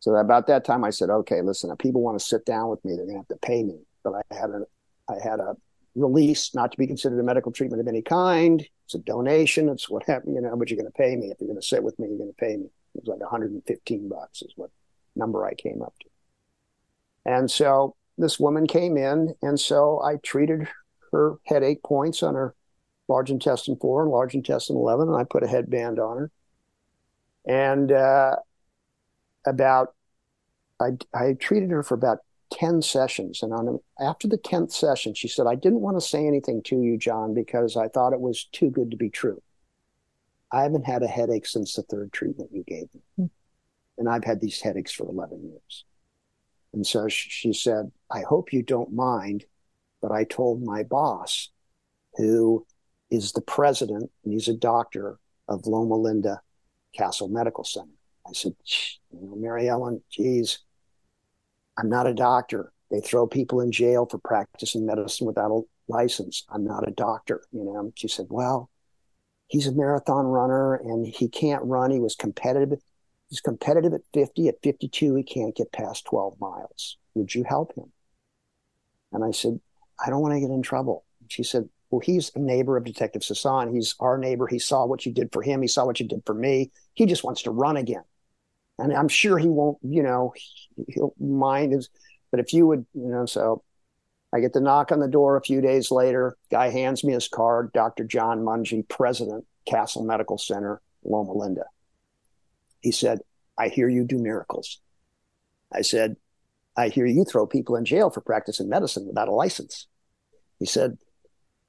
[0.00, 2.84] so about that time i said okay listen if people want to sit down with
[2.84, 4.62] me they're going to have to pay me but i had a
[5.08, 5.56] i had a
[5.94, 8.66] release not to be considered a medical treatment of any kind.
[8.84, 9.68] It's a donation.
[9.68, 11.30] It's what happened, you know, but you're going to pay me.
[11.30, 12.66] If you're going to sit with me, you're going to pay me.
[12.94, 14.70] It was like 115 bucks is what
[15.16, 16.08] number I came up to.
[17.24, 20.68] And so this woman came in, and so I treated
[21.12, 22.54] her headache points on her
[23.08, 26.30] large intestine four and large intestine 11, and I put a headband on her.
[27.46, 28.36] And uh,
[29.46, 29.94] about,
[30.80, 32.18] I, I treated her for about
[32.52, 33.42] 10 sessions.
[33.42, 36.80] And on after the 10th session, she said, I didn't want to say anything to
[36.80, 39.42] you, John, because I thought it was too good to be true.
[40.52, 43.00] I haven't had a headache since the third treatment you gave me.
[43.18, 43.26] Mm-hmm.
[43.98, 45.84] And I've had these headaches for 11 years.
[46.74, 49.44] And so she said, I hope you don't mind,
[50.00, 51.50] but I told my boss,
[52.14, 52.66] who
[53.10, 56.40] is the president, and he's a doctor of Loma Linda
[56.92, 57.92] Castle Medical Center.
[58.26, 58.54] I said,
[59.10, 60.60] you know, Mary Ellen, geez,
[61.76, 62.72] I'm not a doctor.
[62.90, 66.44] They throw people in jail for practicing medicine without a license.
[66.50, 67.42] I'm not a doctor.
[67.50, 68.70] You know, she said, well,
[69.48, 71.90] he's a marathon runner and he can't run.
[71.90, 72.78] He was competitive.
[73.28, 74.48] He's competitive at 50.
[74.48, 76.98] At 52, he can't get past 12 miles.
[77.14, 77.90] Would you help him?
[79.10, 79.58] And I said,
[80.04, 81.04] I don't want to get in trouble.
[81.32, 83.72] She said, Well, he's a neighbor of Detective Sasan.
[83.74, 84.46] He's our neighbor.
[84.46, 85.62] He saw what you did for him.
[85.62, 86.70] He saw what you did for me.
[86.92, 88.04] He just wants to run again.
[88.78, 90.34] And I'm sure he won't, you know,
[90.88, 91.88] he'll mind his,
[92.30, 93.62] but if you would, you know, so
[94.32, 96.36] I get the knock on the door a few days later.
[96.50, 98.04] Guy hands me his card, Dr.
[98.04, 101.64] John Mungie, president, Castle Medical Center, Loma Linda.
[102.80, 103.20] He said,
[103.58, 104.80] I hear you do miracles.
[105.72, 106.16] I said,
[106.76, 109.86] I hear you throw people in jail for practicing medicine without a license.
[110.58, 110.96] He said,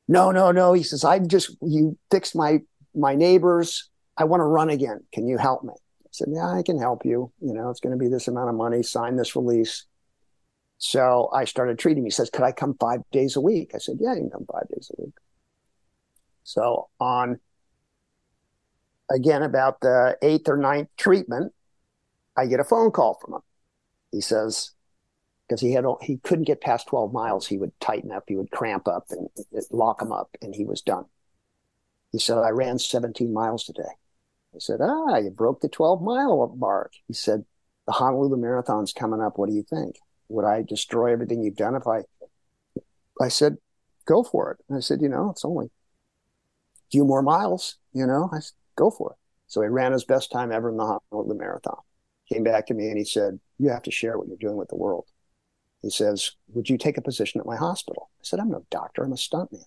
[0.08, 0.74] No, no, no.
[0.74, 2.60] He says, I just, you fixed my,
[2.94, 3.90] my neighbors.
[4.18, 5.00] I want to run again.
[5.14, 5.74] Can you help me?
[5.74, 7.32] I said, Yeah, I can help you.
[7.42, 8.84] You know, it's going to be this amount of money.
[8.84, 9.86] Sign this release.
[10.78, 12.06] So I started treating him.
[12.06, 13.72] He says, Could I come five days a week?
[13.74, 15.14] I said, Yeah, you can come five days a week.
[16.44, 17.40] So on
[19.10, 21.54] again about the eighth or ninth treatment,
[22.38, 23.42] I get a phone call from him.
[24.12, 24.72] He says,
[25.54, 28.50] because he had he couldn't get past 12 miles, he would tighten up, he would
[28.50, 29.30] cramp up and
[29.70, 31.06] lock him up, and he was done.
[32.12, 33.84] He said, I ran 17 miles today.
[34.56, 36.94] I said, Ah, you broke the 12 mile mark.
[37.08, 37.46] He said,
[37.86, 39.38] The Honolulu Marathon's coming up.
[39.38, 39.98] What do you think?
[40.30, 42.02] would I destroy everything you've done if I?
[43.22, 43.58] I said,
[44.06, 44.58] go for it.
[44.68, 45.70] And I said, you know, it's only a
[46.92, 47.78] few more miles.
[47.94, 49.18] You know, I said, go for it.
[49.48, 51.78] So he ran his best time ever in the honolulu marathon.
[52.28, 54.70] Came back to me and he said, you have to share what you're doing with
[54.70, 55.06] the world.
[55.84, 58.10] He says, would you take a position at my hospital?
[58.20, 59.04] I said, I'm no doctor.
[59.04, 59.66] I'm a stuntman.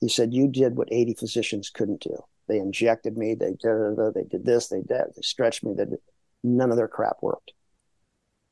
[0.00, 2.16] He said, you did what 80 physicians couldn't do.
[2.48, 3.34] They injected me.
[3.34, 4.68] They did, they did this.
[4.68, 5.04] They did.
[5.14, 5.72] They stretched me.
[5.74, 5.98] They did.
[6.42, 7.52] None of their crap worked.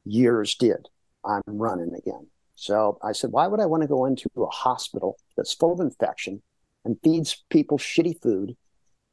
[0.04, 0.88] Years did.
[1.24, 2.28] I'm running again.
[2.54, 5.80] So I said, why would I want to go into a hospital that's full of
[5.80, 6.42] infection
[6.84, 8.56] and feeds people shitty food?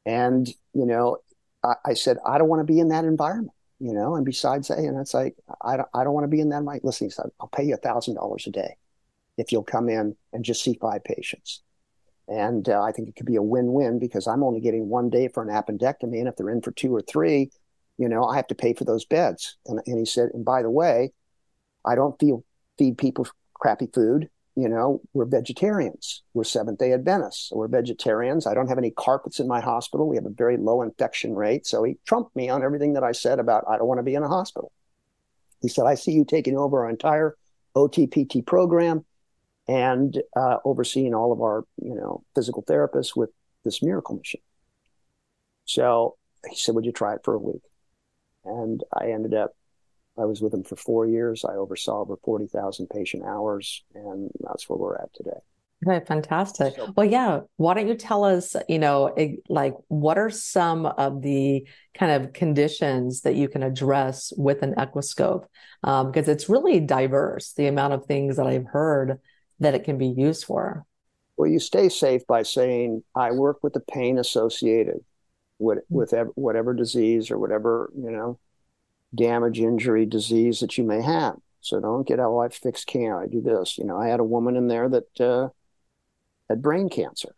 [0.05, 1.17] And, you know,
[1.63, 4.69] I, I said, I don't want to be in that environment, you know, and besides,
[4.69, 6.61] and it's like, I don't, I don't want to be in that.
[6.61, 8.77] My listen, he said, I'll pay you a thousand dollars a day
[9.37, 11.61] if you'll come in and just see five patients.
[12.27, 15.27] And uh, I think it could be a win-win because I'm only getting one day
[15.27, 16.19] for an appendectomy.
[16.19, 17.51] And if they're in for two or three,
[17.97, 19.57] you know, I have to pay for those beds.
[19.67, 21.11] And, and he said, and by the way,
[21.85, 22.43] I don't feel
[22.77, 24.29] feed people crappy food.
[24.55, 26.23] You know, we're vegetarians.
[26.33, 27.51] We're Seventh day Adventists.
[27.51, 28.47] We're vegetarians.
[28.47, 30.07] I don't have any carpets in my hospital.
[30.07, 31.67] We have a very low infection rate.
[31.67, 34.15] So he trumped me on everything that I said about I don't want to be
[34.15, 34.71] in a hospital.
[35.61, 37.35] He said, I see you taking over our entire
[37.75, 39.03] OTPT program
[39.67, 43.31] and uh, overseeing all of our, you know, physical therapists with
[43.65, 44.41] this miracle machine.
[45.65, 46.15] So
[46.49, 47.63] he said, Would you try it for a week?
[48.45, 49.51] And I ended up
[50.17, 51.43] I was with him for four years.
[51.43, 55.39] I oversaw over 40,000 patient hours, and that's where we're at today.
[55.85, 56.75] Okay, fantastic.
[56.75, 57.41] So, well, yeah.
[57.57, 59.13] Why don't you tell us, you know,
[59.49, 64.75] like what are some of the kind of conditions that you can address with an
[64.75, 65.45] Equiscope?
[65.83, 69.19] Um, because it's really diverse, the amount of things that I've heard
[69.59, 70.85] that it can be used for.
[71.37, 74.99] Well, you stay safe by saying, I work with the pain associated
[75.59, 75.81] with, mm.
[75.89, 78.39] with whatever disease or whatever, you know,
[79.15, 81.35] damage, injury, disease that you may have.
[81.61, 83.19] So don't get, oh, I fix cancer.
[83.19, 83.77] I do this.
[83.77, 85.49] You know, I had a woman in there that uh,
[86.49, 87.33] had brain cancer.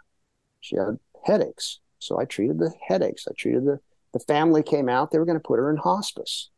[0.59, 1.79] She had headaches.
[1.99, 3.25] So I treated the headaches.
[3.27, 3.79] I treated the,
[4.13, 5.11] the family came out.
[5.11, 6.49] They were going to put her in hospice.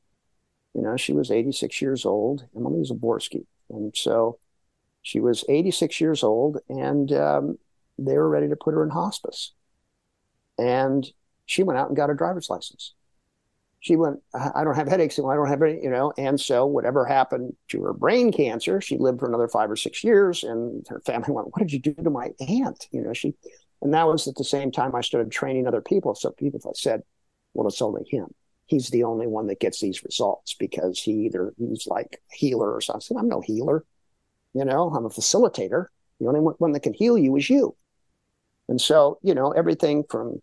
[0.74, 2.46] You know, she was 86 years old.
[2.56, 3.46] Emily Zaborski.
[3.70, 4.40] And so
[5.02, 7.58] she was 86 years old and um,
[7.98, 9.54] they were ready to put her in hospice.
[10.58, 11.08] And
[11.46, 12.94] she went out and got her driver's license
[13.80, 16.66] she went, I don't have headaches and I don't have any, you know, and so
[16.66, 20.86] whatever happened to her brain cancer, she lived for another five or six years and
[20.90, 22.88] her family went, what did you do to my aunt?
[22.92, 23.36] You know, she,
[23.82, 26.14] and that was at the same time I started training other people.
[26.14, 27.04] So people said,
[27.54, 28.28] well, it's only him.
[28.66, 32.72] He's the only one that gets these results because he either, he's like a healer
[32.72, 33.00] or something.
[33.00, 33.86] I said, I'm no healer.
[34.54, 35.88] You know, I'm a facilitator.
[36.20, 37.76] The only one that can heal you is you.
[38.68, 40.42] And so, you know, everything from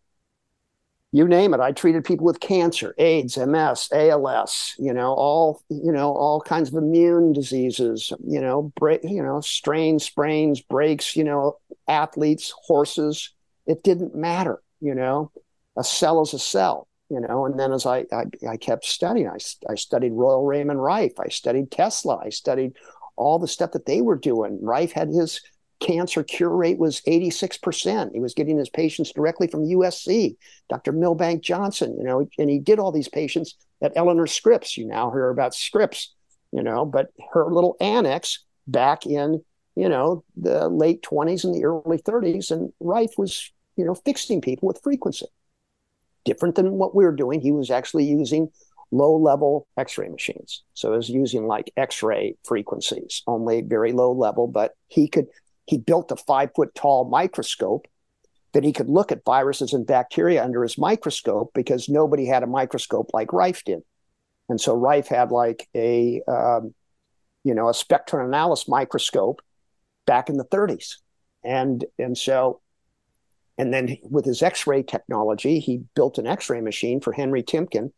[1.17, 1.61] you name it.
[1.61, 6.69] I treated people with cancer, AIDS, MS, ALS, you know, all, you know, all kinds
[6.69, 11.57] of immune diseases, you know, break, you know, strains, sprains, breaks, you know,
[11.89, 13.33] athletes, horses.
[13.67, 15.33] It didn't matter, you know,
[15.75, 19.29] a cell is a cell, you know, and then as I, I, I kept studying,
[19.29, 19.39] I,
[19.71, 21.19] I studied Royal Raymond Rife.
[21.19, 22.19] I studied Tesla.
[22.23, 22.77] I studied
[23.17, 24.59] all the stuff that they were doing.
[24.61, 25.41] Rife had his
[25.81, 28.13] cancer cure rate was 86%.
[28.13, 30.37] He was getting his patients directly from USC,
[30.69, 30.93] Dr.
[30.93, 34.77] Milbank Johnson, you know, and he did all these patients at Eleanor Scripps.
[34.77, 36.15] You now hear about Scripps,
[36.53, 41.65] you know, but her little annex back in, you know, the late 20s and the
[41.65, 45.27] early 30s, and Rife was, you know, fixing people with frequency.
[46.25, 47.41] Different than what we we're doing.
[47.41, 48.51] He was actually using
[48.91, 50.63] low level x ray machines.
[50.75, 55.27] So he was using like x ray frequencies, only very low level, but he could
[55.67, 57.87] he built a five foot tall microscope
[58.53, 62.47] that he could look at viruses and bacteria under his microscope because nobody had a
[62.47, 63.83] microscope like Rife did.
[64.49, 66.75] And so Rife had like a, um,
[67.45, 69.43] you know, a spectrum analysis microscope
[70.07, 70.95] back in the 30s.
[71.45, 72.61] And, and so,
[73.59, 77.93] and then with his X-ray technology, he built an X-ray machine for Henry Timken,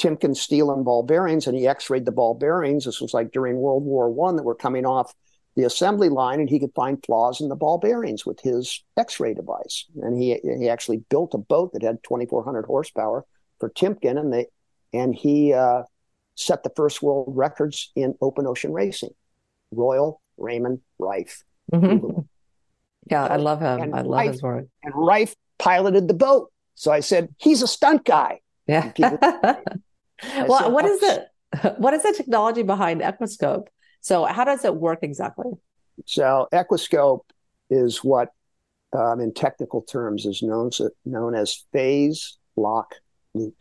[0.00, 2.84] Timken steel and ball bearings, and he X-rayed the ball bearings.
[2.84, 5.14] This was like during World War One that were coming off
[5.56, 9.34] the assembly line, and he could find flaws in the ball bearings with his X-ray
[9.34, 9.86] device.
[10.02, 13.24] And he he actually built a boat that had 2,400 horsepower
[13.58, 14.46] for Timken, and they
[14.92, 15.82] and he uh,
[16.34, 19.14] set the first world records in open ocean racing.
[19.72, 21.42] Royal Raymond Rife.
[21.72, 22.20] Mm-hmm.
[23.10, 23.80] Yeah, I love him.
[23.80, 24.66] And I love Rife, his work.
[24.82, 28.40] And Rife piloted the boat, so I said he's a stunt guy.
[28.66, 28.92] Yeah.
[28.98, 31.28] well, said, what is it?
[31.78, 33.68] What is the technology behind Equiscope?
[34.06, 35.50] So, how does it work exactly?
[36.04, 37.22] So, Equiscope
[37.70, 38.28] is what,
[38.92, 42.94] um, in technical terms, is known as, known as phase lock
[43.34, 43.60] loop.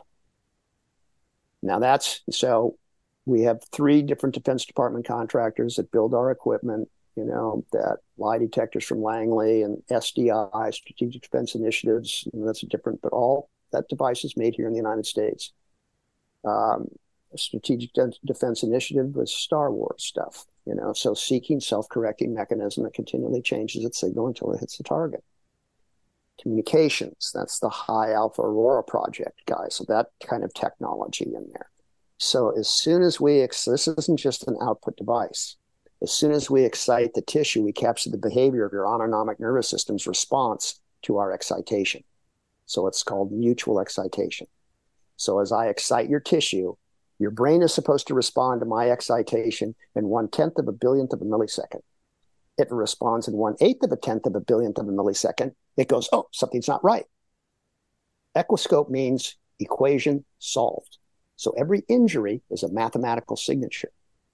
[1.64, 2.78] Now, that's so
[3.26, 6.90] we have three different Defense Department contractors that build our equipment.
[7.16, 12.28] You know that lie detectors from Langley and SDI, Strategic Defense Initiatives.
[12.34, 15.54] That's a different, but all that device is made here in the United States.
[16.44, 16.90] Um,
[17.38, 22.94] strategic de- defense initiative was Star Wars stuff, you know, so seeking self-correcting mechanism that
[22.94, 25.24] continually changes its signal until it hits the target.
[26.42, 29.76] Communications, that's the high alpha aurora project guys.
[29.76, 31.70] So that kind of technology in there.
[32.18, 35.56] So as soon as we, ex- this isn't just an output device.
[36.02, 39.70] As soon as we excite the tissue, we capture the behavior of your autonomic nervous
[39.70, 42.04] system's response to our excitation.
[42.66, 44.48] So it's called mutual excitation.
[45.18, 46.76] So as I excite your tissue,
[47.20, 51.14] your brain is supposed to respond to my excitation in one tenth of a billionth
[51.14, 51.82] of a millisecond.
[52.58, 55.54] If it responds in one eighth of a tenth of a billionth of a millisecond,
[55.78, 57.06] it goes, oh, something's not right.
[58.36, 60.98] Equiscope means equation solved.
[61.38, 63.92] So every injury is a mathematical signature.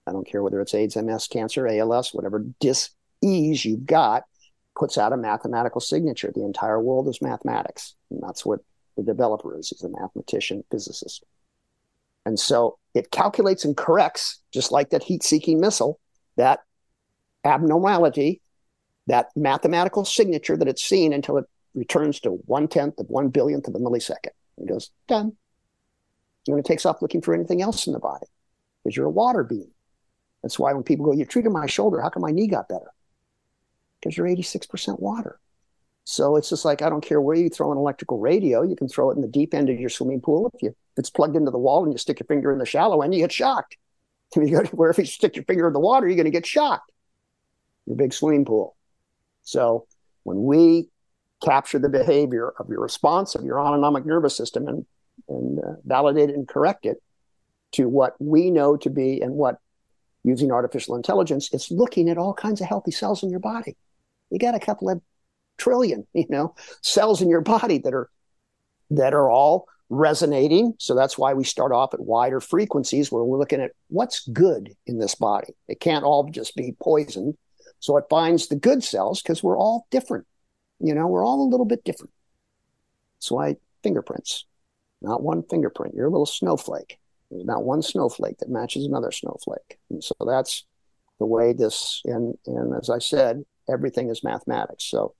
[0.07, 4.23] I don't care whether it's AIDS, MS, cancer, ALS, whatever dis-ease you've got,
[4.75, 6.31] puts out a mathematical signature.
[6.33, 7.95] The entire world is mathematics.
[8.09, 8.59] And that's what
[8.97, 9.69] the developer is.
[9.69, 11.23] He's a mathematician, physicist.
[12.25, 15.99] And so it calculates and corrects, just like that heat seeking missile,
[16.37, 16.59] that
[17.43, 18.41] abnormality,
[19.07, 23.67] that mathematical signature that it's seen until it returns to one tenth of one billionth
[23.67, 24.31] of a millisecond.
[24.57, 25.33] It goes, done.
[26.47, 28.27] And it takes off looking for anything else in the body
[28.83, 29.71] because you're a water being.
[30.41, 32.91] That's why when people go, You treated my shoulder, how come my knee got better?
[33.99, 35.39] Because you're 86% water.
[36.11, 38.89] So it's just like I don't care where you throw an electrical radio, you can
[38.89, 40.51] throw it in the deep end of your swimming pool.
[40.53, 42.65] If you if it's plugged into the wall and you stick your finger in the
[42.65, 43.77] shallow end, you get shocked.
[44.35, 46.23] If you go to, where if you stick your finger in the water, you're going
[46.23, 46.89] to get shocked.
[47.85, 48.77] Your big swimming pool.
[49.43, 49.87] So
[50.23, 50.89] when we
[51.43, 54.85] capture the behavior of your response of your autonomic nervous system and
[55.29, 57.01] and uh, validate it and correct it
[57.73, 59.59] to what we know to be and what
[60.23, 63.77] using artificial intelligence, it's looking at all kinds of healthy cells in your body.
[64.29, 65.01] You got a couple of
[65.61, 68.09] trillion, you know, cells in your body that are
[68.89, 70.73] that are all resonating.
[70.79, 74.73] So that's why we start off at wider frequencies where we're looking at what's good
[74.87, 75.53] in this body.
[75.67, 77.37] It can't all just be poison.
[77.79, 80.25] So it finds the good cells because we're all different.
[80.79, 82.11] You know, we're all a little bit different.
[83.17, 84.45] That's why fingerprints,
[85.01, 85.93] not one fingerprint.
[85.93, 86.97] You're a little snowflake.
[87.29, 89.77] There's not one snowflake that matches another snowflake.
[89.89, 90.65] And so that's
[91.19, 94.85] the way this, and, and as I said, everything is mathematics.
[94.85, 95.13] So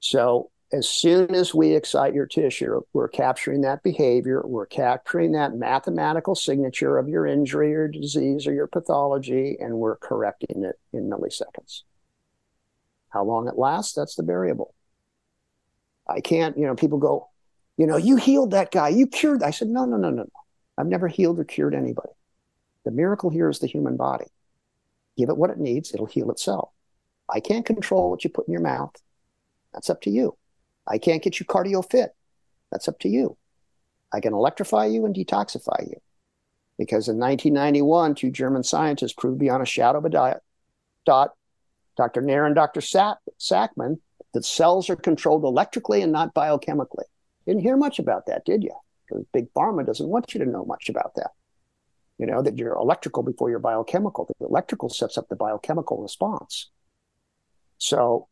[0.00, 5.54] so as soon as we excite your tissue, we're capturing that behavior, we're capturing that
[5.54, 11.08] mathematical signature of your injury or disease or your pathology, and we're correcting it in
[11.08, 11.82] milliseconds.
[13.08, 14.74] How long it lasts, that's the variable.
[16.06, 17.28] I can't, you know, people go,
[17.78, 19.42] you know, you healed that guy, you cured.
[19.42, 20.30] I said, no, no, no, no, no.
[20.76, 22.12] I've never healed or cured anybody.
[22.84, 24.26] The miracle here is the human body.
[25.16, 26.70] Give it what it needs, it'll heal itself.
[27.28, 28.94] I can't control what you put in your mouth.
[29.78, 30.36] That's up to you.
[30.88, 32.10] I can't get you cardio fit.
[32.72, 33.36] That's up to you.
[34.12, 36.00] I can electrify you and detoxify you.
[36.76, 40.40] Because in 1991, two German scientists proved beyond a shadow of a
[41.06, 41.34] dot,
[41.96, 42.22] Dr.
[42.22, 42.80] Neher and Dr.
[42.80, 44.00] Sakmann,
[44.34, 47.04] that cells are controlled electrically and not biochemically.
[47.46, 48.74] Didn't hear much about that, did you?
[49.06, 51.30] Because Big Pharma doesn't want you to know much about that.
[52.18, 54.28] You know, that you're electrical before you're biochemical.
[54.40, 56.68] The electrical sets up the biochemical response.
[57.78, 58.26] So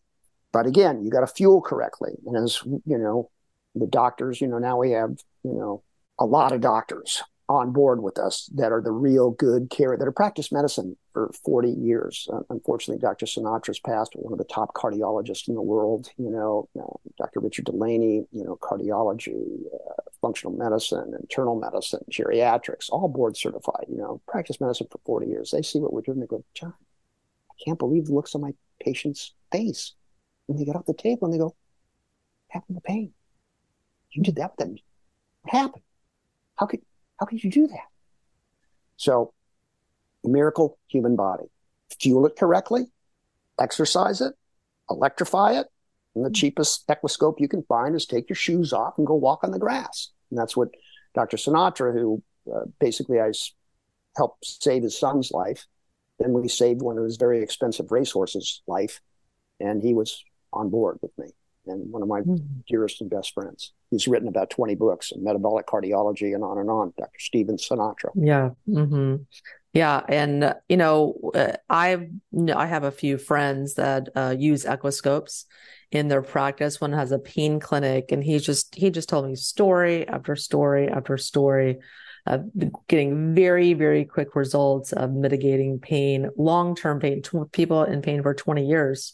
[0.53, 2.13] but again, you got to fuel correctly.
[2.27, 3.31] And as you know,
[3.75, 5.11] the doctors, you know, now we have,
[5.43, 5.83] you know,
[6.19, 7.23] a lot of doctors.
[7.49, 11.31] on board with us that are the real good care that have practiced medicine for
[11.45, 12.29] 40 years.
[12.33, 13.27] Uh, unfortunately, Dr.
[13.27, 17.41] Sinatra's passed, one of the top cardiologists in the world, you know, uh, Dr.
[17.41, 23.97] Richard Delaney, you know, cardiology, uh, functional medicine, internal medicine, geriatrics, all board certified, you
[23.97, 25.51] know, practice medicine for 40 years.
[25.53, 26.19] They see what we're doing.
[26.19, 26.75] They go, John,
[27.51, 29.93] I can't believe the looks on my patient's face.
[30.47, 31.55] When they get off the table and they go, what
[32.49, 33.13] happened to pain.
[34.13, 34.77] You did that with them.
[35.43, 35.83] What happened?
[36.57, 36.81] How could
[37.19, 37.89] how could you do that?
[38.97, 39.33] So,
[40.25, 41.45] miracle human body.
[42.01, 42.87] Fuel it correctly,
[43.61, 44.35] exercise it,
[44.91, 45.67] electrify it.
[46.15, 49.45] And the cheapest equiscope you can find is take your shoes off and go walk
[49.45, 50.11] on the grass.
[50.31, 50.71] And that's what
[51.15, 51.37] Dr.
[51.37, 52.23] Sinatra, who
[52.53, 53.33] uh, basically I
[54.17, 55.67] helped save his son's life,
[56.19, 59.01] then we saved one of his very expensive racehorses' life,
[59.61, 60.25] and he was
[60.57, 61.29] on board with me
[61.67, 62.37] and one of my mm-hmm.
[62.69, 63.73] dearest and best friends.
[63.91, 67.19] He's written about 20 books on metabolic cardiology and on and on, Dr.
[67.19, 68.11] Steven Sinatra.
[68.15, 68.51] Yeah.
[68.69, 69.17] Mm-hmm.
[69.73, 70.01] Yeah.
[70.09, 72.09] And, uh, you know, uh, I
[72.55, 75.47] I have a few friends that uh, use equiscopes
[75.91, 76.81] in their practice.
[76.81, 80.89] One has a pain clinic and he's just, he just told me story after story
[80.89, 81.79] after story
[82.27, 82.45] of
[82.89, 87.23] getting very, very quick results of mitigating pain, long term pain,
[87.53, 89.13] people in pain for 20 years,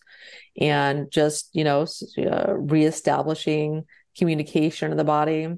[0.60, 1.86] and just, you know,
[2.18, 3.84] uh, reestablishing
[4.16, 5.48] communication in the body,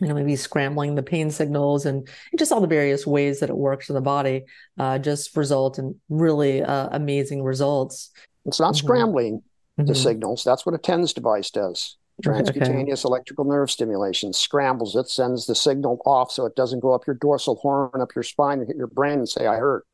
[0.00, 3.50] you know, maybe scrambling the pain signals and, and, just all the various ways that
[3.50, 4.44] it works in the body
[4.78, 8.10] uh, just result in really uh, amazing results.
[8.44, 8.86] It's not mm-hmm.
[8.86, 9.42] scrambling
[9.76, 9.94] the mm-hmm.
[9.94, 10.44] signals.
[10.44, 11.96] That's what a TENS device does.
[12.22, 13.08] Transcutaneous okay.
[13.08, 17.16] electrical nerve stimulation scrambles it, sends the signal off so it doesn't go up your
[17.16, 19.84] dorsal horn, up your spine, and hit your brain and say, I hurt.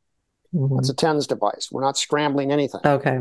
[0.55, 0.77] Mm-hmm.
[0.77, 1.69] That's a TENS device.
[1.73, 2.83] We're not scrambling anything.
[2.85, 3.21] Okay.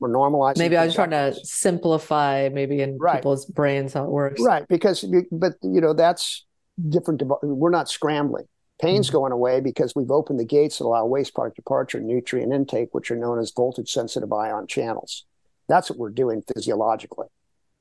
[0.00, 0.58] We're normalizing.
[0.58, 3.16] Maybe I was trying to simplify, maybe in right.
[3.16, 4.40] people's brains how it works.
[4.42, 6.44] Right, because but you know that's
[6.88, 7.22] different.
[7.42, 8.48] We're not scrambling.
[8.80, 9.18] Pain's mm-hmm.
[9.18, 12.88] going away because we've opened the gates that allow waste product departure, and nutrient intake,
[12.90, 15.24] which are known as voltage sensitive ion channels.
[15.68, 17.28] That's what we're doing physiologically.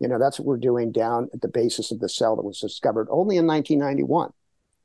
[0.01, 2.59] You know, that's what we're doing down at the basis of the cell that was
[2.59, 4.33] discovered only in 1991.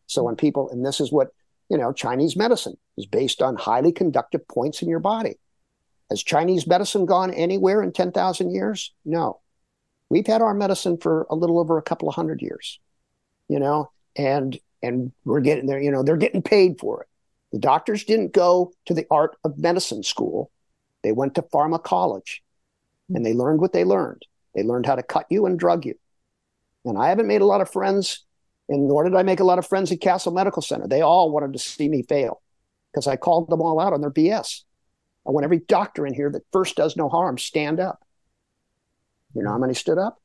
[0.07, 1.29] So when people, and this is what,
[1.71, 5.39] you know, Chinese medicine is based on highly conductive points in your body.
[6.11, 8.93] Has Chinese medicine gone anywhere in 10,000 years?
[9.07, 9.41] No.
[10.11, 12.79] We've had our medicine for a little over a couple of hundred years,
[13.49, 17.09] you know, and and we're getting there, you know, they're getting paid for it.
[17.53, 20.51] The doctors didn't go to the art of medicine school.
[21.03, 22.43] They went to pharma college
[23.09, 24.23] and they learned what they learned.
[24.57, 25.95] They learned how to cut you and drug you.
[26.85, 28.25] And I haven't made a lot of friends,
[28.69, 30.89] and nor did I make a lot of friends at Castle Medical Center.
[30.89, 32.43] They all wanted to see me fail
[32.93, 34.63] because I called them all out on their BS.
[35.27, 38.03] I want every doctor in here that first does no harm stand up.
[39.35, 40.21] You know how many stood up?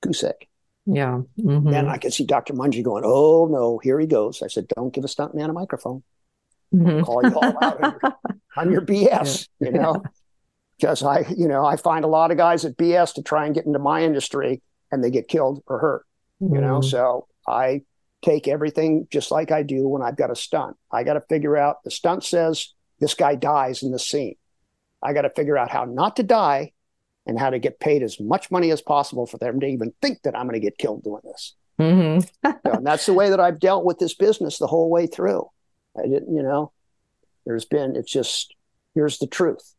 [0.00, 0.48] Goose egg.
[0.86, 1.20] Yeah.
[1.38, 1.72] Mm-hmm.
[1.72, 2.54] And I could see Dr.
[2.54, 4.42] Mungie going, Oh no, here he goes.
[4.42, 6.02] I said, Don't give a stunt man a microphone.
[6.74, 7.04] Mm-hmm.
[7.04, 8.18] call you all out on your,
[8.56, 9.68] on your BS, yeah.
[9.68, 10.02] you know
[10.78, 13.54] because I, you know, I find a lot of guys at BS to try and
[13.54, 16.06] get into my industry and they get killed or hurt,
[16.40, 16.80] you know.
[16.80, 16.84] Mm.
[16.84, 17.82] So I
[18.22, 20.76] take everything just like I do when I've got a stunt.
[20.90, 24.36] I got to figure out the stunt says this guy dies in the scene.
[25.02, 26.72] I got to figure out how not to die
[27.26, 30.22] and how to get paid as much money as possible for them to even think
[30.22, 31.54] that I'm going to get killed doing this.
[31.78, 32.50] Mm-hmm.
[32.64, 35.48] and that's the way that I've dealt with this business the whole way through.
[35.96, 36.72] I didn't, you know,
[37.44, 38.54] there's been, it's just,
[38.94, 39.74] here's the truth.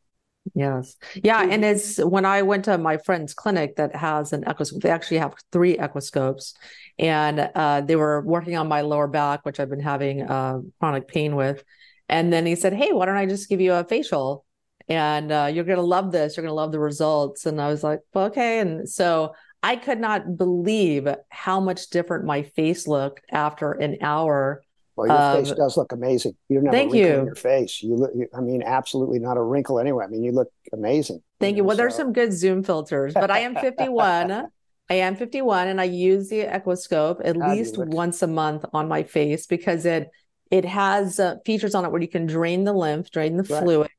[0.54, 0.96] Yes.
[1.16, 1.41] Yeah.
[1.43, 5.18] And it's when I went to my friend's clinic that has an equiscope, they actually
[5.18, 6.54] have three equiscopes
[7.00, 11.08] and uh, they were working on my lower back, which I've been having uh, chronic
[11.08, 11.64] pain with.
[12.08, 14.46] And then he said, Hey, why don't I just give you a facial?
[14.88, 16.38] And uh, you're going to love this.
[16.38, 17.46] You're going to love the results.
[17.48, 18.60] And I was like, well, okay.
[18.60, 19.34] And so
[19.64, 24.62] I could not believe how much different my face looked after an hour
[24.96, 26.36] well, your um, face does look amazing.
[26.48, 27.20] You don't have thank a wrinkle you.
[27.20, 27.84] in your face.
[27.84, 30.06] You look, I mean, absolutely not a wrinkle anyway.
[30.06, 31.22] I mean, you look amazing.
[31.39, 31.64] Thank you.
[31.64, 31.82] Know, well, so.
[31.82, 34.48] there's some good Zoom filters, but I am 51.
[34.89, 38.88] I am 51 and I use the Equiscope at How least once a month on
[38.88, 40.12] my face because it
[40.52, 43.64] it has uh, features on it where you can drain the lymph, drain the right.
[43.64, 43.89] fluid,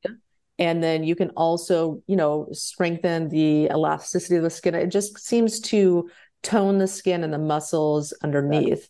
[0.57, 4.75] and then you can also, you know, strengthen the elasticity of the skin.
[4.75, 6.09] It just seems to
[6.43, 8.69] tone the skin and the muscles underneath.
[8.69, 8.89] Right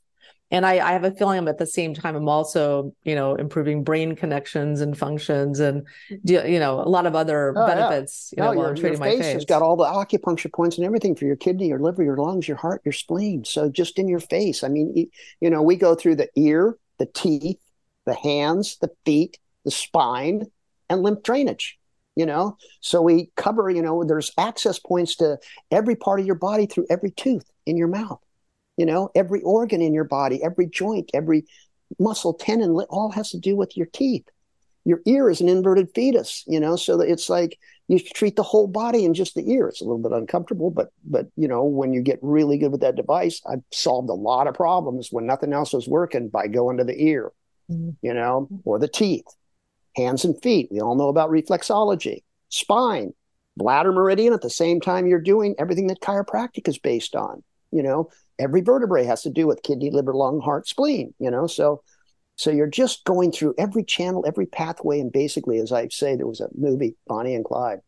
[0.49, 3.35] and I, I, have a feeling I'm at the same time I'm also you know
[3.35, 5.85] improving brain connections and functions and
[6.23, 8.33] you know a lot of other oh, benefits.
[8.35, 8.43] Yeah.
[8.43, 9.85] You know, no, while your, I'm treating your face, my face has got all the
[9.85, 13.43] acupuncture points and everything for your kidney, your liver, your lungs, your heart, your spleen.
[13.45, 14.63] So just in your face.
[14.63, 15.09] I mean,
[15.41, 17.59] you know, we go through the ear, the teeth,
[18.05, 20.45] the hands, the feet, the spine,
[20.89, 21.77] and lymph drainage.
[22.15, 23.69] You know, so we cover.
[23.69, 25.37] You know, there's access points to
[25.69, 28.19] every part of your body through every tooth in your mouth.
[28.77, 31.45] You know, every organ in your body, every joint, every
[31.99, 34.27] muscle, tendon, all has to do with your teeth.
[34.85, 37.59] Your ear is an inverted fetus, you know, so that it's like
[37.89, 39.67] you treat the whole body and just the ear.
[39.67, 42.81] It's a little bit uncomfortable, but but you know, when you get really good with
[42.81, 46.77] that device, I've solved a lot of problems when nothing else was working by going
[46.77, 47.33] to the ear,
[47.69, 47.91] mm-hmm.
[48.01, 49.25] you know, or the teeth,
[49.97, 50.69] hands and feet.
[50.71, 53.13] We all know about reflexology, spine,
[53.57, 57.43] bladder meridian at the same time you're doing everything that chiropractic is based on.
[57.71, 58.09] You know,
[58.39, 61.81] every vertebrae has to do with kidney, liver, lung, heart, spleen, you know, so
[62.37, 66.27] so you're just going through every channel, every pathway, and basically, as I say, there
[66.27, 67.79] was a movie, Bonnie and Clyde.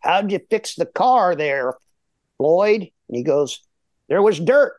[0.00, 1.74] How'd you fix the car there,
[2.38, 2.90] Floyd?
[3.08, 3.60] And he goes,
[4.08, 4.74] There was dirt.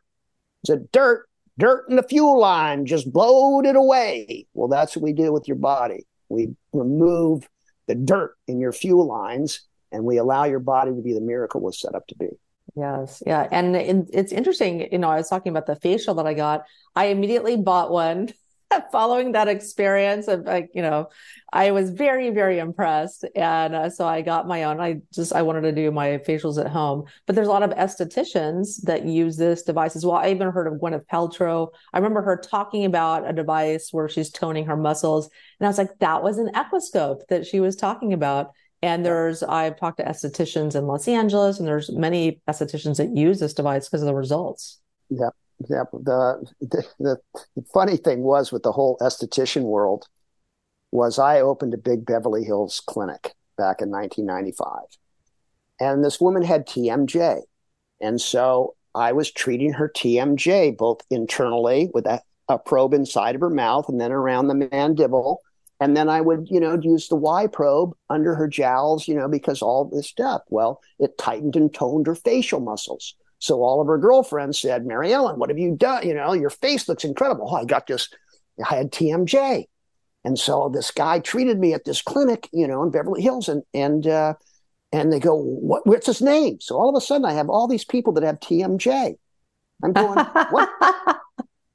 [0.62, 4.48] He said, Dirt, dirt in the fuel line, just blowed it away.
[4.54, 6.06] Well, that's what we do with your body.
[6.28, 7.48] We remove
[7.88, 11.62] the dirt in your fuel lines and we allow your body to be the miracle
[11.62, 12.28] was set up to be.
[12.76, 13.24] Yes.
[13.26, 13.48] Yeah.
[13.52, 14.88] And it's interesting.
[14.92, 16.66] You know, I was talking about the facial that I got.
[16.96, 18.30] I immediately bought one
[18.92, 21.10] following that experience of like you know
[21.52, 25.42] i was very very impressed and uh, so i got my own i just i
[25.42, 29.38] wanted to do my facials at home but there's a lot of estheticians that use
[29.38, 33.28] this device as well i even heard of gwyneth paltrow i remember her talking about
[33.28, 37.26] a device where she's toning her muscles and i was like that was an equiscope
[37.28, 38.52] that she was talking about
[38.82, 43.40] and there's i've talked to estheticians in los angeles and there's many estheticians that use
[43.40, 44.80] this device because of the results.
[45.10, 45.30] Yeah
[45.68, 47.18] yeah, the, the, the
[47.74, 50.08] funny thing was with the whole esthetician world
[50.92, 54.98] was I opened a big Beverly Hills clinic back in 1995,
[55.80, 57.42] and this woman had TMJ,
[58.00, 63.42] and so I was treating her TMJ both internally with a, a probe inside of
[63.42, 65.42] her mouth and then around the mandible,
[65.80, 69.28] and then I would you know use the Y probe under her jowls, you know,
[69.28, 70.42] because all this stuff.
[70.50, 73.16] Well, it tightened and toned her facial muscles.
[73.40, 76.06] So all of her girlfriends said, Mary Ellen, what have you done?
[76.06, 77.48] You know, your face looks incredible.
[77.50, 78.10] Oh, I got this,
[78.64, 79.66] I had TMJ.
[80.26, 83.64] And so this guy treated me at this clinic, you know, in Beverly Hills, and
[83.74, 84.34] and uh,
[84.92, 86.60] and they go, what, what's his name?
[86.60, 89.16] So all of a sudden, I have all these people that have TMJ.
[89.82, 90.20] I'm going,
[90.50, 90.70] what?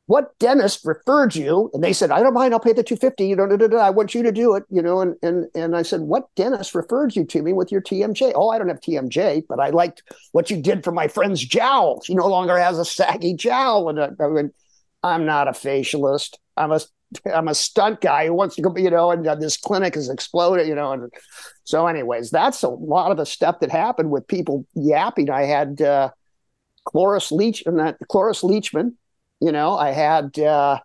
[0.06, 1.70] what dentist referred you?
[1.72, 3.26] And they said, I don't mind, I'll pay the 250.
[3.26, 5.00] You know, I want you to do it, you know.
[5.00, 8.32] And and and I said, What dentist referred you to me with your TMJ?
[8.34, 10.02] Oh, I don't have TMJ, but I liked
[10.32, 12.02] what you did for my friend's jowl.
[12.02, 13.88] She no longer has a saggy jowl.
[13.88, 14.54] And I went,
[15.02, 16.36] I'm not a facialist.
[16.56, 16.80] I'm a
[17.32, 20.66] I'm a stunt guy who wants to go, you know, and this clinic has exploded,
[20.66, 20.92] you know.
[20.92, 21.12] And
[21.64, 25.30] so, anyways, that's a lot of the stuff that happened with people yapping.
[25.30, 26.10] I had uh,
[26.84, 28.94] Cloris Leach and that Cloris Leachman
[29.44, 30.80] you know, I had uh,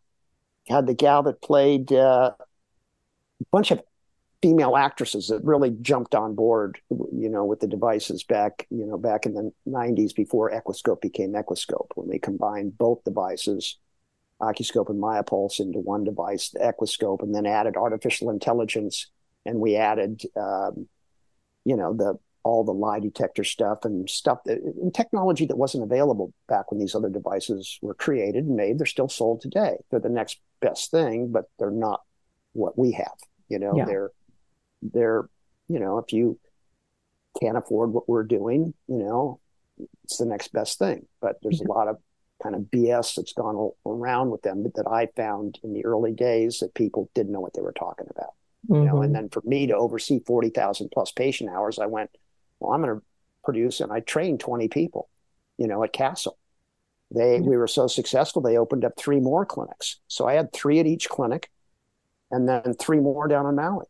[0.67, 3.81] had the gal that played uh, a bunch of
[4.41, 8.97] female actresses that really jumped on board, you know, with the devices back, you know,
[8.97, 13.77] back in the 90s before Equiscope became Equiscope, when they combined both devices,
[14.41, 19.07] Acuscope and MyoPulse, into one device, the Equiscope, and then added artificial intelligence.
[19.45, 20.89] And we added, um,
[21.63, 25.83] you know, the all the lie detector stuff and stuff that, and technology that wasn't
[25.83, 28.79] available back when these other devices were created and made.
[28.79, 29.77] They're still sold today.
[29.89, 32.01] They're the next best thing, but they're not
[32.53, 33.17] what we have.
[33.49, 33.85] You know, yeah.
[33.85, 34.11] they're
[34.81, 35.29] they're
[35.67, 36.39] you know if you
[37.39, 39.39] can't afford what we're doing, you know,
[40.03, 41.05] it's the next best thing.
[41.21, 41.71] But there's mm-hmm.
[41.71, 41.97] a lot of
[42.41, 46.59] kind of BS that's gone around with them that I found in the early days
[46.59, 48.33] that people didn't know what they were talking about.
[48.69, 48.75] Mm-hmm.
[48.75, 49.13] You know, and mm-hmm.
[49.13, 52.09] then for me to oversee forty thousand plus patient hours, I went,
[52.59, 53.05] well, I'm going to
[53.43, 55.09] produce, and I trained 20 people,
[55.57, 56.37] you know, at Castle.
[57.11, 57.49] They, mm-hmm.
[57.49, 59.97] we were so successful, they opened up three more clinics.
[60.07, 61.49] So I had three at each clinic
[62.29, 63.85] and then three more down in Maui.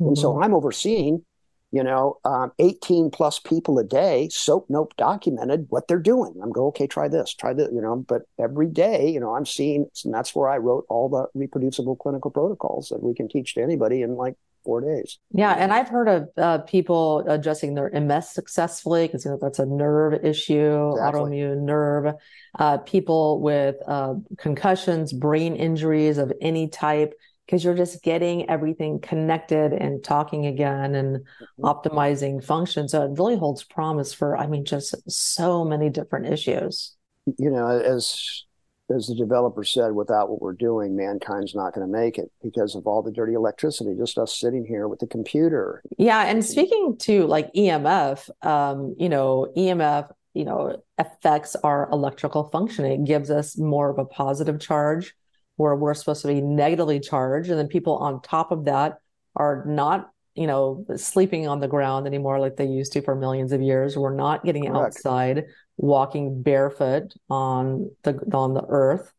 [0.00, 0.08] Mm-hmm.
[0.08, 0.44] And so mm-hmm.
[0.44, 1.24] I'm overseeing,
[1.72, 6.34] you know, um, 18 plus people a day, SOAP note documented what they're doing.
[6.42, 9.46] I'm going, okay, try this, try this, you know, but every day, you know, I'm
[9.46, 13.54] seeing, and that's where I wrote all the reproducible clinical protocols that we can teach
[13.54, 14.34] to anybody in like
[14.64, 15.18] four days.
[15.32, 19.58] Yeah, and I've heard of uh, people adjusting their MS successfully because you know that's
[19.58, 21.20] a nerve issue, exactly.
[21.20, 22.14] autoimmune nerve.
[22.58, 27.14] Uh, people with uh, concussions, brain injuries of any type,
[27.46, 31.64] because you're just getting everything connected and talking again and mm-hmm.
[31.64, 32.88] optimizing function.
[32.88, 36.96] So it really holds promise for, I mean, just so many different issues.
[37.38, 38.44] You know, as
[38.90, 42.74] as the developer said, without what we're doing, mankind's not going to make it because
[42.74, 45.82] of all the dirty electricity, just us sitting here with the computer.
[45.96, 46.24] Yeah.
[46.24, 53.02] And speaking to like EMF, um, you know, EMF, you know, affects our electrical functioning,
[53.02, 55.14] it gives us more of a positive charge
[55.56, 57.48] where we're supposed to be negatively charged.
[57.48, 58.98] And then people on top of that
[59.36, 63.52] are not you know, sleeping on the ground anymore like they used to for millions
[63.52, 63.96] of years.
[63.96, 64.96] We're not getting Correct.
[64.96, 65.44] outside.
[65.76, 69.12] Walking barefoot on the on the earth.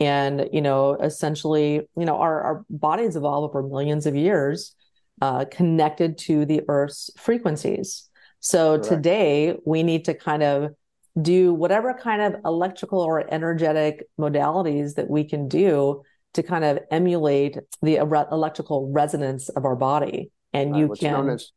[0.00, 4.74] And you know essentially you know our, our bodies evolve over millions of years
[5.20, 8.08] uh, connected to the earth's frequencies.
[8.40, 8.88] So Correct.
[8.88, 10.72] today we need to kind of
[11.20, 16.02] do whatever kind of electrical or energetic modalities that we can do
[16.34, 20.30] to kind of emulate the electrical resonance of our body.
[20.52, 21.52] And right, you can known as,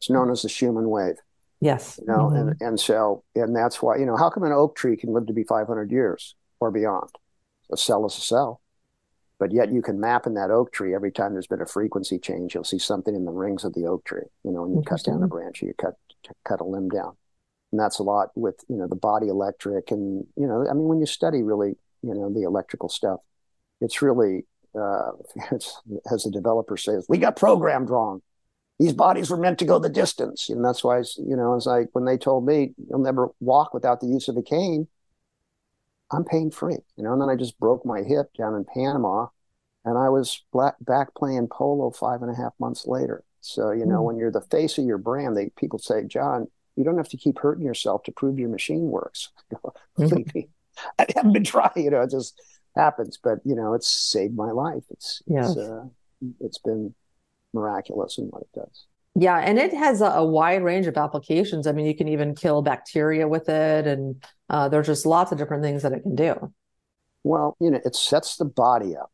[0.00, 1.16] it's known as the Schumann wave
[1.60, 1.98] yes.
[2.00, 2.48] You know mm-hmm.
[2.48, 5.26] and and so and that's why you know how come an oak tree can live
[5.26, 7.10] to be 500 years or beyond?
[7.72, 8.60] A cell is a cell.
[9.38, 12.18] But yet you can map in that oak tree every time there's been a frequency
[12.18, 14.82] change you'll see something in the rings of the oak tree you know when you
[14.82, 15.96] cut down a branch you cut
[16.44, 17.16] cut a limb down.
[17.72, 20.84] And that's a lot with you know the body electric and you know i mean
[20.84, 23.18] when you study really you know the electrical stuff
[23.80, 24.46] it's really
[24.78, 25.12] uh,
[25.52, 25.80] it's,
[26.12, 28.22] as the developer says we got programmed wrong
[28.84, 31.88] these bodies were meant to go the distance and that's why you know it's like
[31.92, 34.86] when they told me you'll never walk without the use of a cane
[36.12, 39.26] i'm pain free you know and then i just broke my hip down in panama
[39.84, 43.86] and i was black, back playing polo five and a half months later so you
[43.86, 44.04] know mm.
[44.04, 47.16] when you're the face of your brand they people say john you don't have to
[47.16, 49.30] keep hurting yourself to prove your machine works.
[49.98, 50.40] mm-hmm.
[50.98, 52.40] I haven't been trying, you know, it just
[52.74, 53.18] happens.
[53.22, 54.82] But you know, it's saved my life.
[54.90, 55.50] It's yes.
[55.50, 55.84] it's, uh,
[56.40, 56.94] it's been
[57.54, 58.86] miraculous in what it does.
[59.16, 61.68] Yeah, and it has a, a, wide range of applications.
[61.68, 65.38] I mean, you can even kill bacteria with it, and uh, there's just lots of
[65.38, 66.52] different things that it can do.
[67.22, 69.12] Well, you know, it sets the body up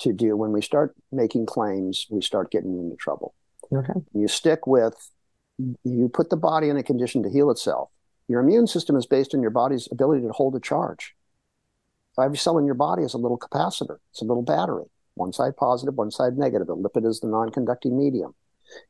[0.00, 0.36] to do.
[0.36, 3.34] When we start making claims, we start getting into trouble.
[3.72, 3.92] Okay.
[4.12, 5.10] You stick with
[5.84, 7.90] you put the body in a condition to heal itself.
[8.28, 11.14] Your immune system is based on your body's ability to hold a charge.
[12.18, 13.98] Every cell in your body is a little capacitor.
[14.10, 14.84] It's a little battery.
[15.14, 16.68] One side positive, one side negative.
[16.68, 18.34] The lipid is the non-conducting medium.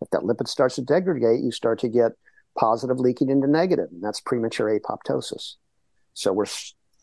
[0.00, 2.12] If that lipid starts to degrade, you start to get
[2.58, 5.54] positive leaking into negative, and that's premature apoptosis.
[6.14, 6.46] So we're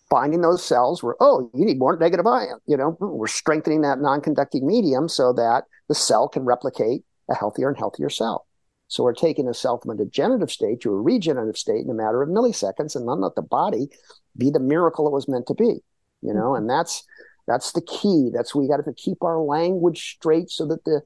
[0.10, 2.60] finding those cells where, oh, you need more negative ion.
[2.66, 7.36] You know, mm, we're strengthening that non-conducting medium so that the cell can replicate a
[7.36, 8.46] healthier and healthier cell.
[8.88, 11.94] So we're taking a cell from a degenerative state to a regenerative state in a
[11.94, 13.90] matter of milliseconds and then let the body
[14.38, 15.82] be the miracle it was meant to be.
[16.22, 17.04] You know, and that's
[17.48, 18.30] that's the key.
[18.34, 21.02] That's we got to keep our language straight so that the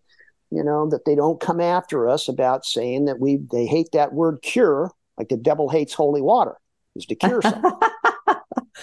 [0.50, 4.14] you know that they don't come after us about saying that we they hate that
[4.14, 6.58] word cure like the devil hates holy water
[6.96, 7.72] is to cure something.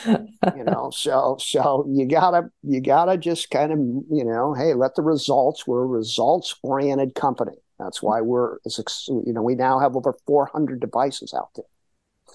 [0.56, 4.94] you know, so so you gotta you gotta just kind of you know, hey, let
[4.94, 5.66] the results.
[5.66, 7.56] We're a results oriented company.
[7.78, 11.64] That's why we're, you know, we now have over 400 devices out there.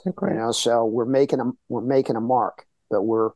[0.06, 3.32] You know, so we're making a we're making a mark, but we're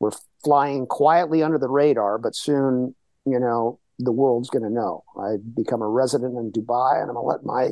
[0.00, 0.12] we're
[0.44, 2.18] flying quietly under the radar.
[2.18, 2.94] But soon,
[3.24, 5.04] you know, the world's going to know.
[5.18, 7.70] I become a resident in Dubai, and I'm going to let my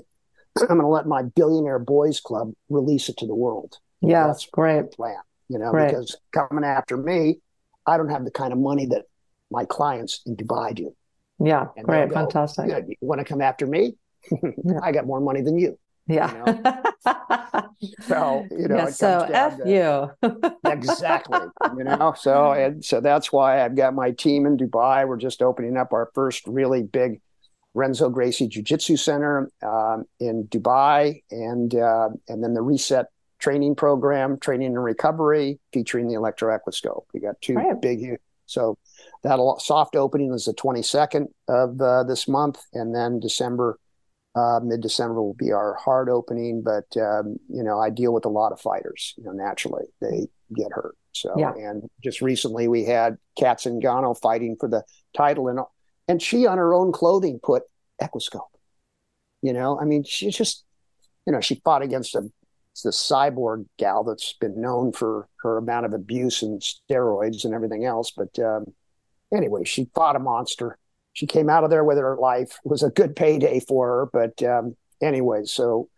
[0.62, 3.78] I'm going to let my billionaire boys club release it to the world.
[4.00, 5.16] Yeah, that's great plan.
[5.48, 5.88] You know, great.
[5.88, 7.38] because coming after me,
[7.86, 9.04] I don't have the kind of money that
[9.50, 10.94] my clients in Dubai do.
[11.38, 12.68] Yeah, and great, go, fantastic.
[12.68, 13.94] You, you, want to come after me?
[14.30, 14.80] yeah.
[14.82, 15.78] I got more money than you.
[16.06, 16.32] Yeah.
[16.46, 17.68] You know?
[18.00, 19.70] so you know, yeah, so f to,
[20.22, 20.40] you.
[20.70, 21.40] exactly.
[21.76, 25.06] You know, so and so that's why I've got my team in Dubai.
[25.06, 27.20] We're just opening up our first really big
[27.74, 33.06] Renzo Gracie Jiu Jitsu Center um, in Dubai, and uh, and then the Reset
[33.38, 37.04] training program, training and recovery, featuring the electro equiscope.
[37.12, 37.80] We got two right.
[37.80, 38.18] big.
[38.46, 38.78] So
[39.24, 43.78] that soft opening is the 22nd of uh, this month, and then December,
[44.36, 46.62] uh, mid December will be our hard opening.
[46.62, 49.14] But um, you know, I deal with a lot of fighters.
[49.16, 50.96] You know, naturally they get hurt.
[51.12, 51.54] So, yeah.
[51.56, 54.84] and just recently we had Cat Zingano fighting for the
[55.16, 55.60] title, and
[56.06, 57.62] and she on her own clothing put
[58.00, 58.42] Equiscope.
[59.42, 60.64] You know, I mean, she just,
[61.26, 62.30] you know, she fought against a
[62.82, 67.84] the cyborg gal that's been known for her amount of abuse and steroids and everything
[67.84, 68.10] else.
[68.10, 68.66] But um,
[69.32, 70.78] anyway, she fought a monster.
[71.16, 72.58] She came out of there with her life.
[72.62, 74.10] It was a good payday for her.
[74.12, 75.88] But um, anyway, so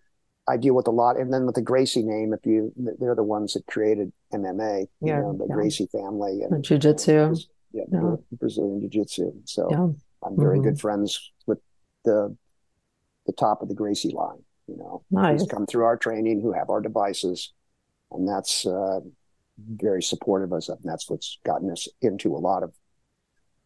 [0.46, 1.18] I deal with a lot.
[1.18, 5.16] And then with the Gracie name, if you, they're the ones that created MMA, yeah,
[5.16, 5.54] you know, the yeah.
[5.56, 7.34] Gracie family and Jiu Jitsu.
[7.72, 9.32] Yeah, yeah, Brazilian Jiu Jitsu.
[9.44, 9.88] So yeah.
[10.22, 10.68] I'm very mm-hmm.
[10.68, 11.58] good friends with
[12.04, 12.36] the
[13.26, 14.44] the top of the Gracie line.
[14.68, 15.40] You know, nice.
[15.40, 17.52] who's come through our training, who have our devices,
[18.12, 19.00] and that's uh,
[19.58, 20.68] very supportive of us.
[20.68, 22.72] And that's what's gotten us into a lot of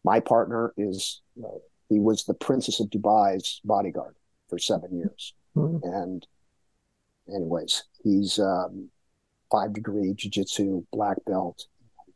[0.03, 1.47] my partner is uh,
[1.89, 4.15] he was the Princess of Dubai's bodyguard
[4.49, 5.85] for seven years, mm-hmm.
[5.87, 6.27] and
[7.33, 8.89] anyways, he's um,
[9.51, 11.65] five degree jiu-jitsu black belt.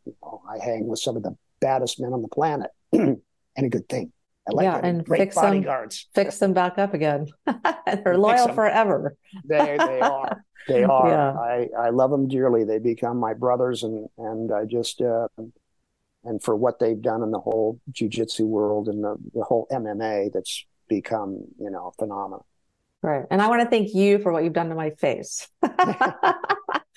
[0.06, 3.20] You know, I hang with some of the baddest men on the planet, and
[3.58, 4.12] a good thing.
[4.48, 6.08] I like yeah, and great fix bodyguards.
[6.14, 7.28] Them, fix them back up again.
[8.04, 9.16] They're loyal forever.
[9.46, 10.44] they they are.
[10.68, 11.08] They are.
[11.08, 11.32] Yeah.
[11.32, 12.66] I I love them dearly.
[12.66, 15.30] They become my brothers, and and I just uh,
[16.24, 20.32] and for what they've done in the whole jujitsu world and the, the whole MMA
[20.34, 22.46] that's become, you know, phenomenal.
[23.02, 23.26] Right.
[23.30, 25.48] And I want to thank you for what you've done to my face.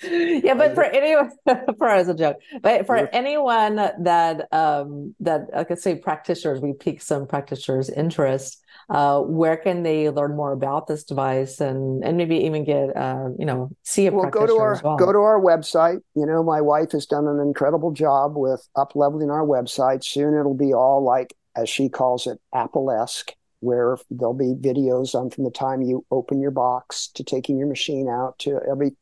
[0.03, 1.31] yeah, but for anyone,
[1.77, 6.73] for as a joke, but for anyone that um that I could say practitioners, we
[6.73, 8.60] pique some practitioners' interest.
[8.93, 13.29] Uh, where can they learn more about this device and and maybe even get uh,
[13.39, 14.97] you know see a well, go to our well?
[14.97, 16.01] go to our website.
[16.13, 20.03] You know, my wife has done an incredible job with up leveling our website.
[20.03, 25.29] Soon it'll be all like as she calls it, Apple-esque where there'll be videos on
[25.29, 28.95] from the time you open your box to taking your machine out to everything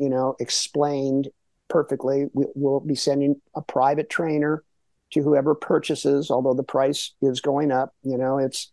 [0.00, 1.28] you know, explained
[1.68, 2.26] perfectly.
[2.34, 4.64] We, will be sending a private trainer
[5.12, 7.94] to whoever purchases, although the price is going up.
[8.02, 8.72] You know, it's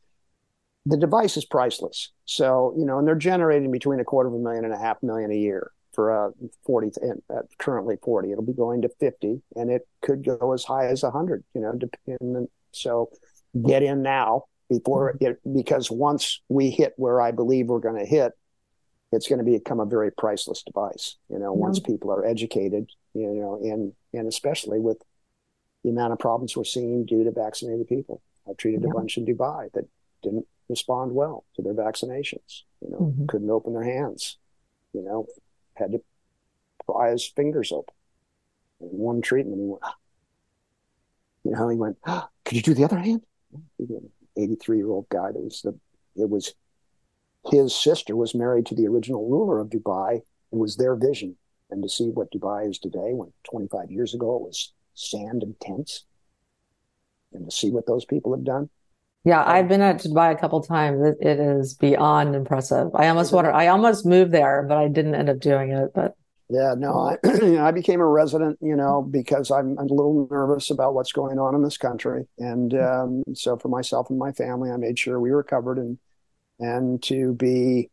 [0.85, 2.11] the device is priceless.
[2.25, 5.01] So, you know, and they're generating between a quarter of a million and a half
[5.03, 6.31] million a year for a
[6.65, 6.91] 40,
[7.29, 8.31] uh, currently 40.
[8.31, 11.73] It'll be going to 50 and it could go as high as 100, you know,
[11.73, 12.47] depending.
[12.71, 13.09] So
[13.65, 15.25] get in now before mm-hmm.
[15.25, 18.33] it, because once we hit where I believe we're going to hit,
[19.11, 21.17] it's going to become a very priceless device.
[21.29, 25.01] You know, once people are educated, you know, and and especially with
[25.83, 28.21] the amount of problems we're seeing due to vaccinated people.
[28.47, 28.89] I treated yeah.
[28.91, 29.87] a bunch in Dubai that
[30.21, 32.63] didn't respond well to their vaccinations.
[32.81, 33.25] You know, mm-hmm.
[33.25, 34.37] couldn't open their hands.
[34.93, 35.27] You know,
[35.75, 36.01] had to
[36.85, 37.93] pry his fingers open.
[38.79, 39.83] And one treatment, he went,
[41.43, 41.97] you know, he went,
[42.45, 43.21] could you do the other hand?
[44.37, 45.77] 83 year old guy that was the,
[46.15, 46.53] it was
[47.51, 51.35] his sister was married to the original ruler of Dubai and was their vision.
[51.71, 55.59] And to see what Dubai is today, when 25 years ago it was sand and
[55.59, 56.05] tents,
[57.31, 58.69] and to see what those people have done.
[59.25, 61.01] Yeah, I've been at Dubai a couple times.
[61.05, 62.87] It, it is beyond impressive.
[62.95, 65.91] I almost wanted, I almost moved there, but I didn't end up doing it.
[65.93, 66.15] But
[66.49, 67.17] yeah, no, I,
[67.59, 71.37] I became a resident, you know, because I'm, I'm, a little nervous about what's going
[71.37, 75.19] on in this country, and um, so for myself and my family, I made sure
[75.19, 75.99] we were covered, and
[76.59, 77.91] and to be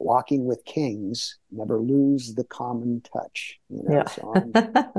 [0.00, 3.58] walking with kings, never lose the common touch.
[3.68, 4.06] You know, yeah.
[4.06, 4.52] so I'm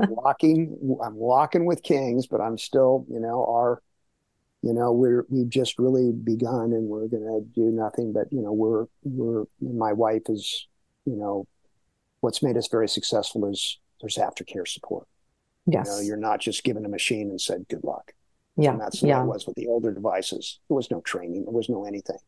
[0.08, 3.82] walking, I'm walking with kings, but I'm still, you know, our,
[4.62, 8.52] you know, we're we've just really begun, and we're gonna do nothing but, you know,
[8.52, 10.68] we're we're my wife is,
[11.04, 11.46] you know
[12.22, 15.06] what's made us very successful is there's aftercare support.
[15.66, 15.86] Yes.
[15.86, 18.12] You know, you're not just given a machine and said, good luck.
[18.56, 18.70] Yeah.
[18.70, 19.18] And that's yeah.
[19.18, 20.60] way it was with the older devices.
[20.68, 21.44] There was no training.
[21.44, 22.18] There was no anything.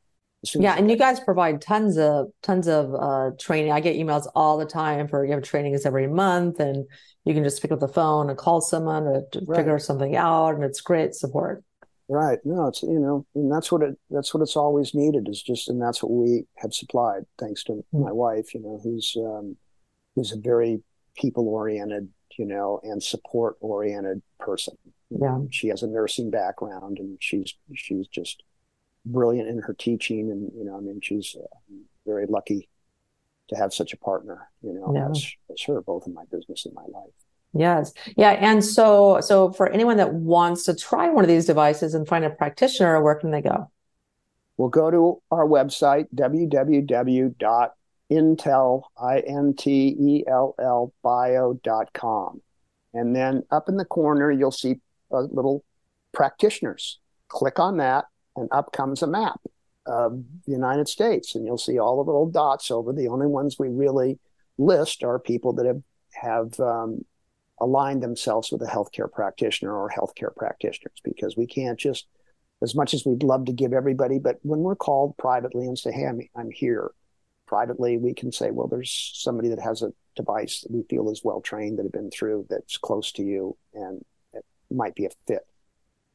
[0.56, 3.72] Yeah, and you guys provide tons of tons of uh, training.
[3.72, 6.84] I get emails all the time for you have trainings every month, and
[7.24, 9.56] you can just pick up the phone and call someone to, to right.
[9.56, 11.64] figure something out, and it's great support.
[12.08, 12.38] Right.
[12.44, 15.68] No, it's you know, and that's what it that's what it's always needed is just,
[15.68, 18.02] and that's what we have supplied thanks to mm-hmm.
[18.02, 19.56] my wife, you know, who's um,
[20.14, 20.82] who's a very
[21.16, 24.76] people oriented, you know, and support oriented person.
[25.10, 25.38] Yeah.
[25.50, 28.42] She has a nursing background and she's, she's just
[29.06, 30.30] brilliant in her teaching.
[30.30, 31.46] And, you know, I mean, she's uh,
[32.06, 32.68] very lucky
[33.48, 35.10] to have such a partner, you know, yeah.
[35.10, 37.12] as, as her, both in my business and my life.
[37.54, 37.92] Yes.
[38.16, 38.30] Yeah.
[38.30, 42.24] And so, so for anyone that wants to try one of these devices and find
[42.24, 43.70] a practitioner, where can they go?
[44.56, 47.70] We'll go to our website, www
[48.10, 52.42] Intell, I N T E L L bio.com.
[52.92, 54.76] And then up in the corner, you'll see
[55.10, 55.64] a little
[56.12, 57.00] practitioners.
[57.28, 58.04] Click on that,
[58.36, 59.40] and up comes a map
[59.86, 61.34] of the United States.
[61.34, 62.92] And you'll see all the little dots over.
[62.92, 64.18] The only ones we really
[64.58, 65.82] list are people that have,
[66.12, 67.04] have um,
[67.60, 72.06] aligned themselves with a healthcare practitioner or healthcare practitioners because we can't just,
[72.62, 75.92] as much as we'd love to give everybody, but when we're called privately and say,
[75.92, 76.92] hey, I'm, I'm here
[77.46, 81.22] privately, we can say, well, there's somebody that has a device that we feel is
[81.24, 85.10] well trained that have been through that's close to you and it might be a
[85.26, 85.46] fit.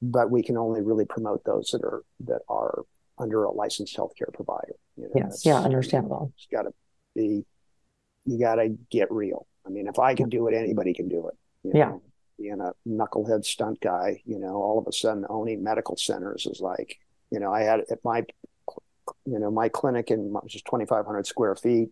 [0.01, 2.83] But we can only really promote those that are that are
[3.17, 4.75] under a licensed healthcare provider.
[4.95, 6.31] You know, yes, yeah, understandable.
[6.37, 6.71] It's got to
[7.15, 7.43] be.
[8.25, 9.45] You got to get real.
[9.65, 11.37] I mean, if I can do it, anybody can do it.
[11.75, 11.89] yeah.
[11.89, 12.01] Know?
[12.37, 16.61] Being a knucklehead stunt guy, you know, all of a sudden owning medical centers is
[16.61, 16.97] like,
[17.31, 18.23] you know, I had at my
[19.25, 21.89] you know, my clinic in just 2,500 square feet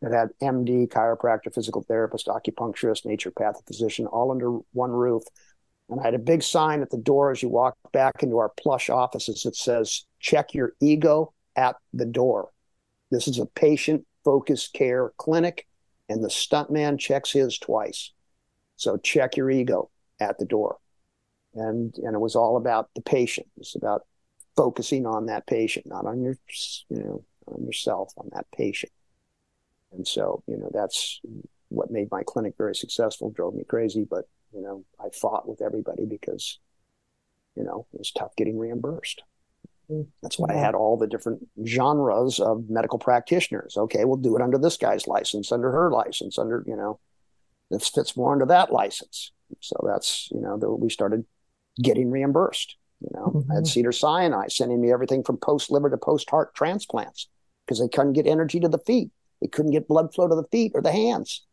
[0.00, 5.22] that had MD, chiropractor, physical therapist, acupuncturist, naturopathic physician, all under one roof.
[5.88, 8.50] And I had a big sign at the door as you walk back into our
[8.50, 12.50] plush offices that says, check your ego at the door.
[13.10, 15.66] This is a patient focused care clinic,
[16.08, 18.12] and the stuntman checks his twice.
[18.76, 19.90] So check your ego
[20.20, 20.78] at the door.
[21.54, 23.48] And, and it was all about the patient.
[23.56, 24.06] It's about
[24.56, 26.36] focusing on that patient, not on your,
[26.88, 28.92] you know, on yourself, on that patient.
[29.92, 31.20] And so, you know, that's
[31.68, 34.06] what made my clinic very successful, drove me crazy.
[34.08, 36.58] But, you know, I fought with everybody because,
[37.56, 39.22] you know, it was tough getting reimbursed.
[40.22, 43.76] That's why I had all the different genres of medical practitioners.
[43.76, 47.00] Okay, we'll do it under this guy's license, under her license, under, you know,
[47.70, 49.32] this fits more into that license.
[49.60, 51.24] So that's, you know, the, we started
[51.82, 52.76] getting reimbursed.
[53.00, 53.50] You know, mm-hmm.
[53.50, 53.68] I had mm-hmm.
[53.68, 57.28] Cedar Sinai sending me everything from post liver to post heart transplants
[57.64, 59.10] because they couldn't get energy to the feet.
[59.40, 61.46] They couldn't get blood flow to the feet or the hands.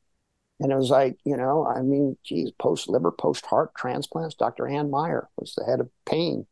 [0.59, 4.35] And it was like, you know, I mean, geez, post liver, post heart transplants.
[4.35, 4.67] Dr.
[4.67, 6.47] Ann Meyer was the head of pain,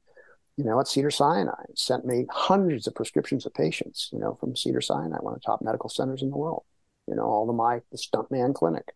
[0.58, 1.64] you know, at Cedar Sinai.
[1.76, 5.46] Sent me hundreds of prescriptions of patients, you know, from Cedar Sinai, one of the
[5.46, 6.64] top medical centers in the world.
[7.08, 8.94] You know, all the my the Stuntman Clinic.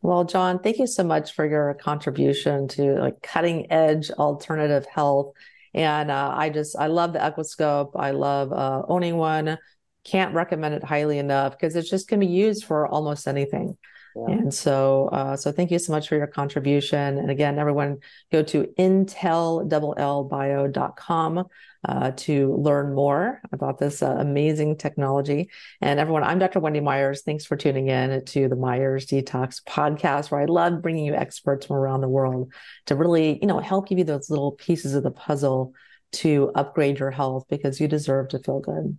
[0.00, 5.32] Well, John, thank you so much for your contribution to like cutting edge alternative health.
[5.74, 7.92] And uh, I just, I love the Equiscope.
[7.96, 9.58] I love uh, owning one.
[10.04, 13.76] Can't recommend it highly enough because it just can be used for almost anything.
[14.26, 17.18] And so, uh, so thank you so much for your contribution.
[17.18, 17.98] And again, everyone
[18.32, 21.44] go to intellbio.com
[21.88, 25.50] uh, to learn more about this uh, amazing technology.
[25.80, 26.60] And everyone, I'm Dr.
[26.60, 27.22] Wendy Myers.
[27.22, 31.66] Thanks for tuning in to the Myers Detox podcast, where I love bringing you experts
[31.66, 32.52] from around the world
[32.86, 35.74] to really, you know, help give you those little pieces of the puzzle
[36.10, 38.98] to upgrade your health because you deserve to feel good.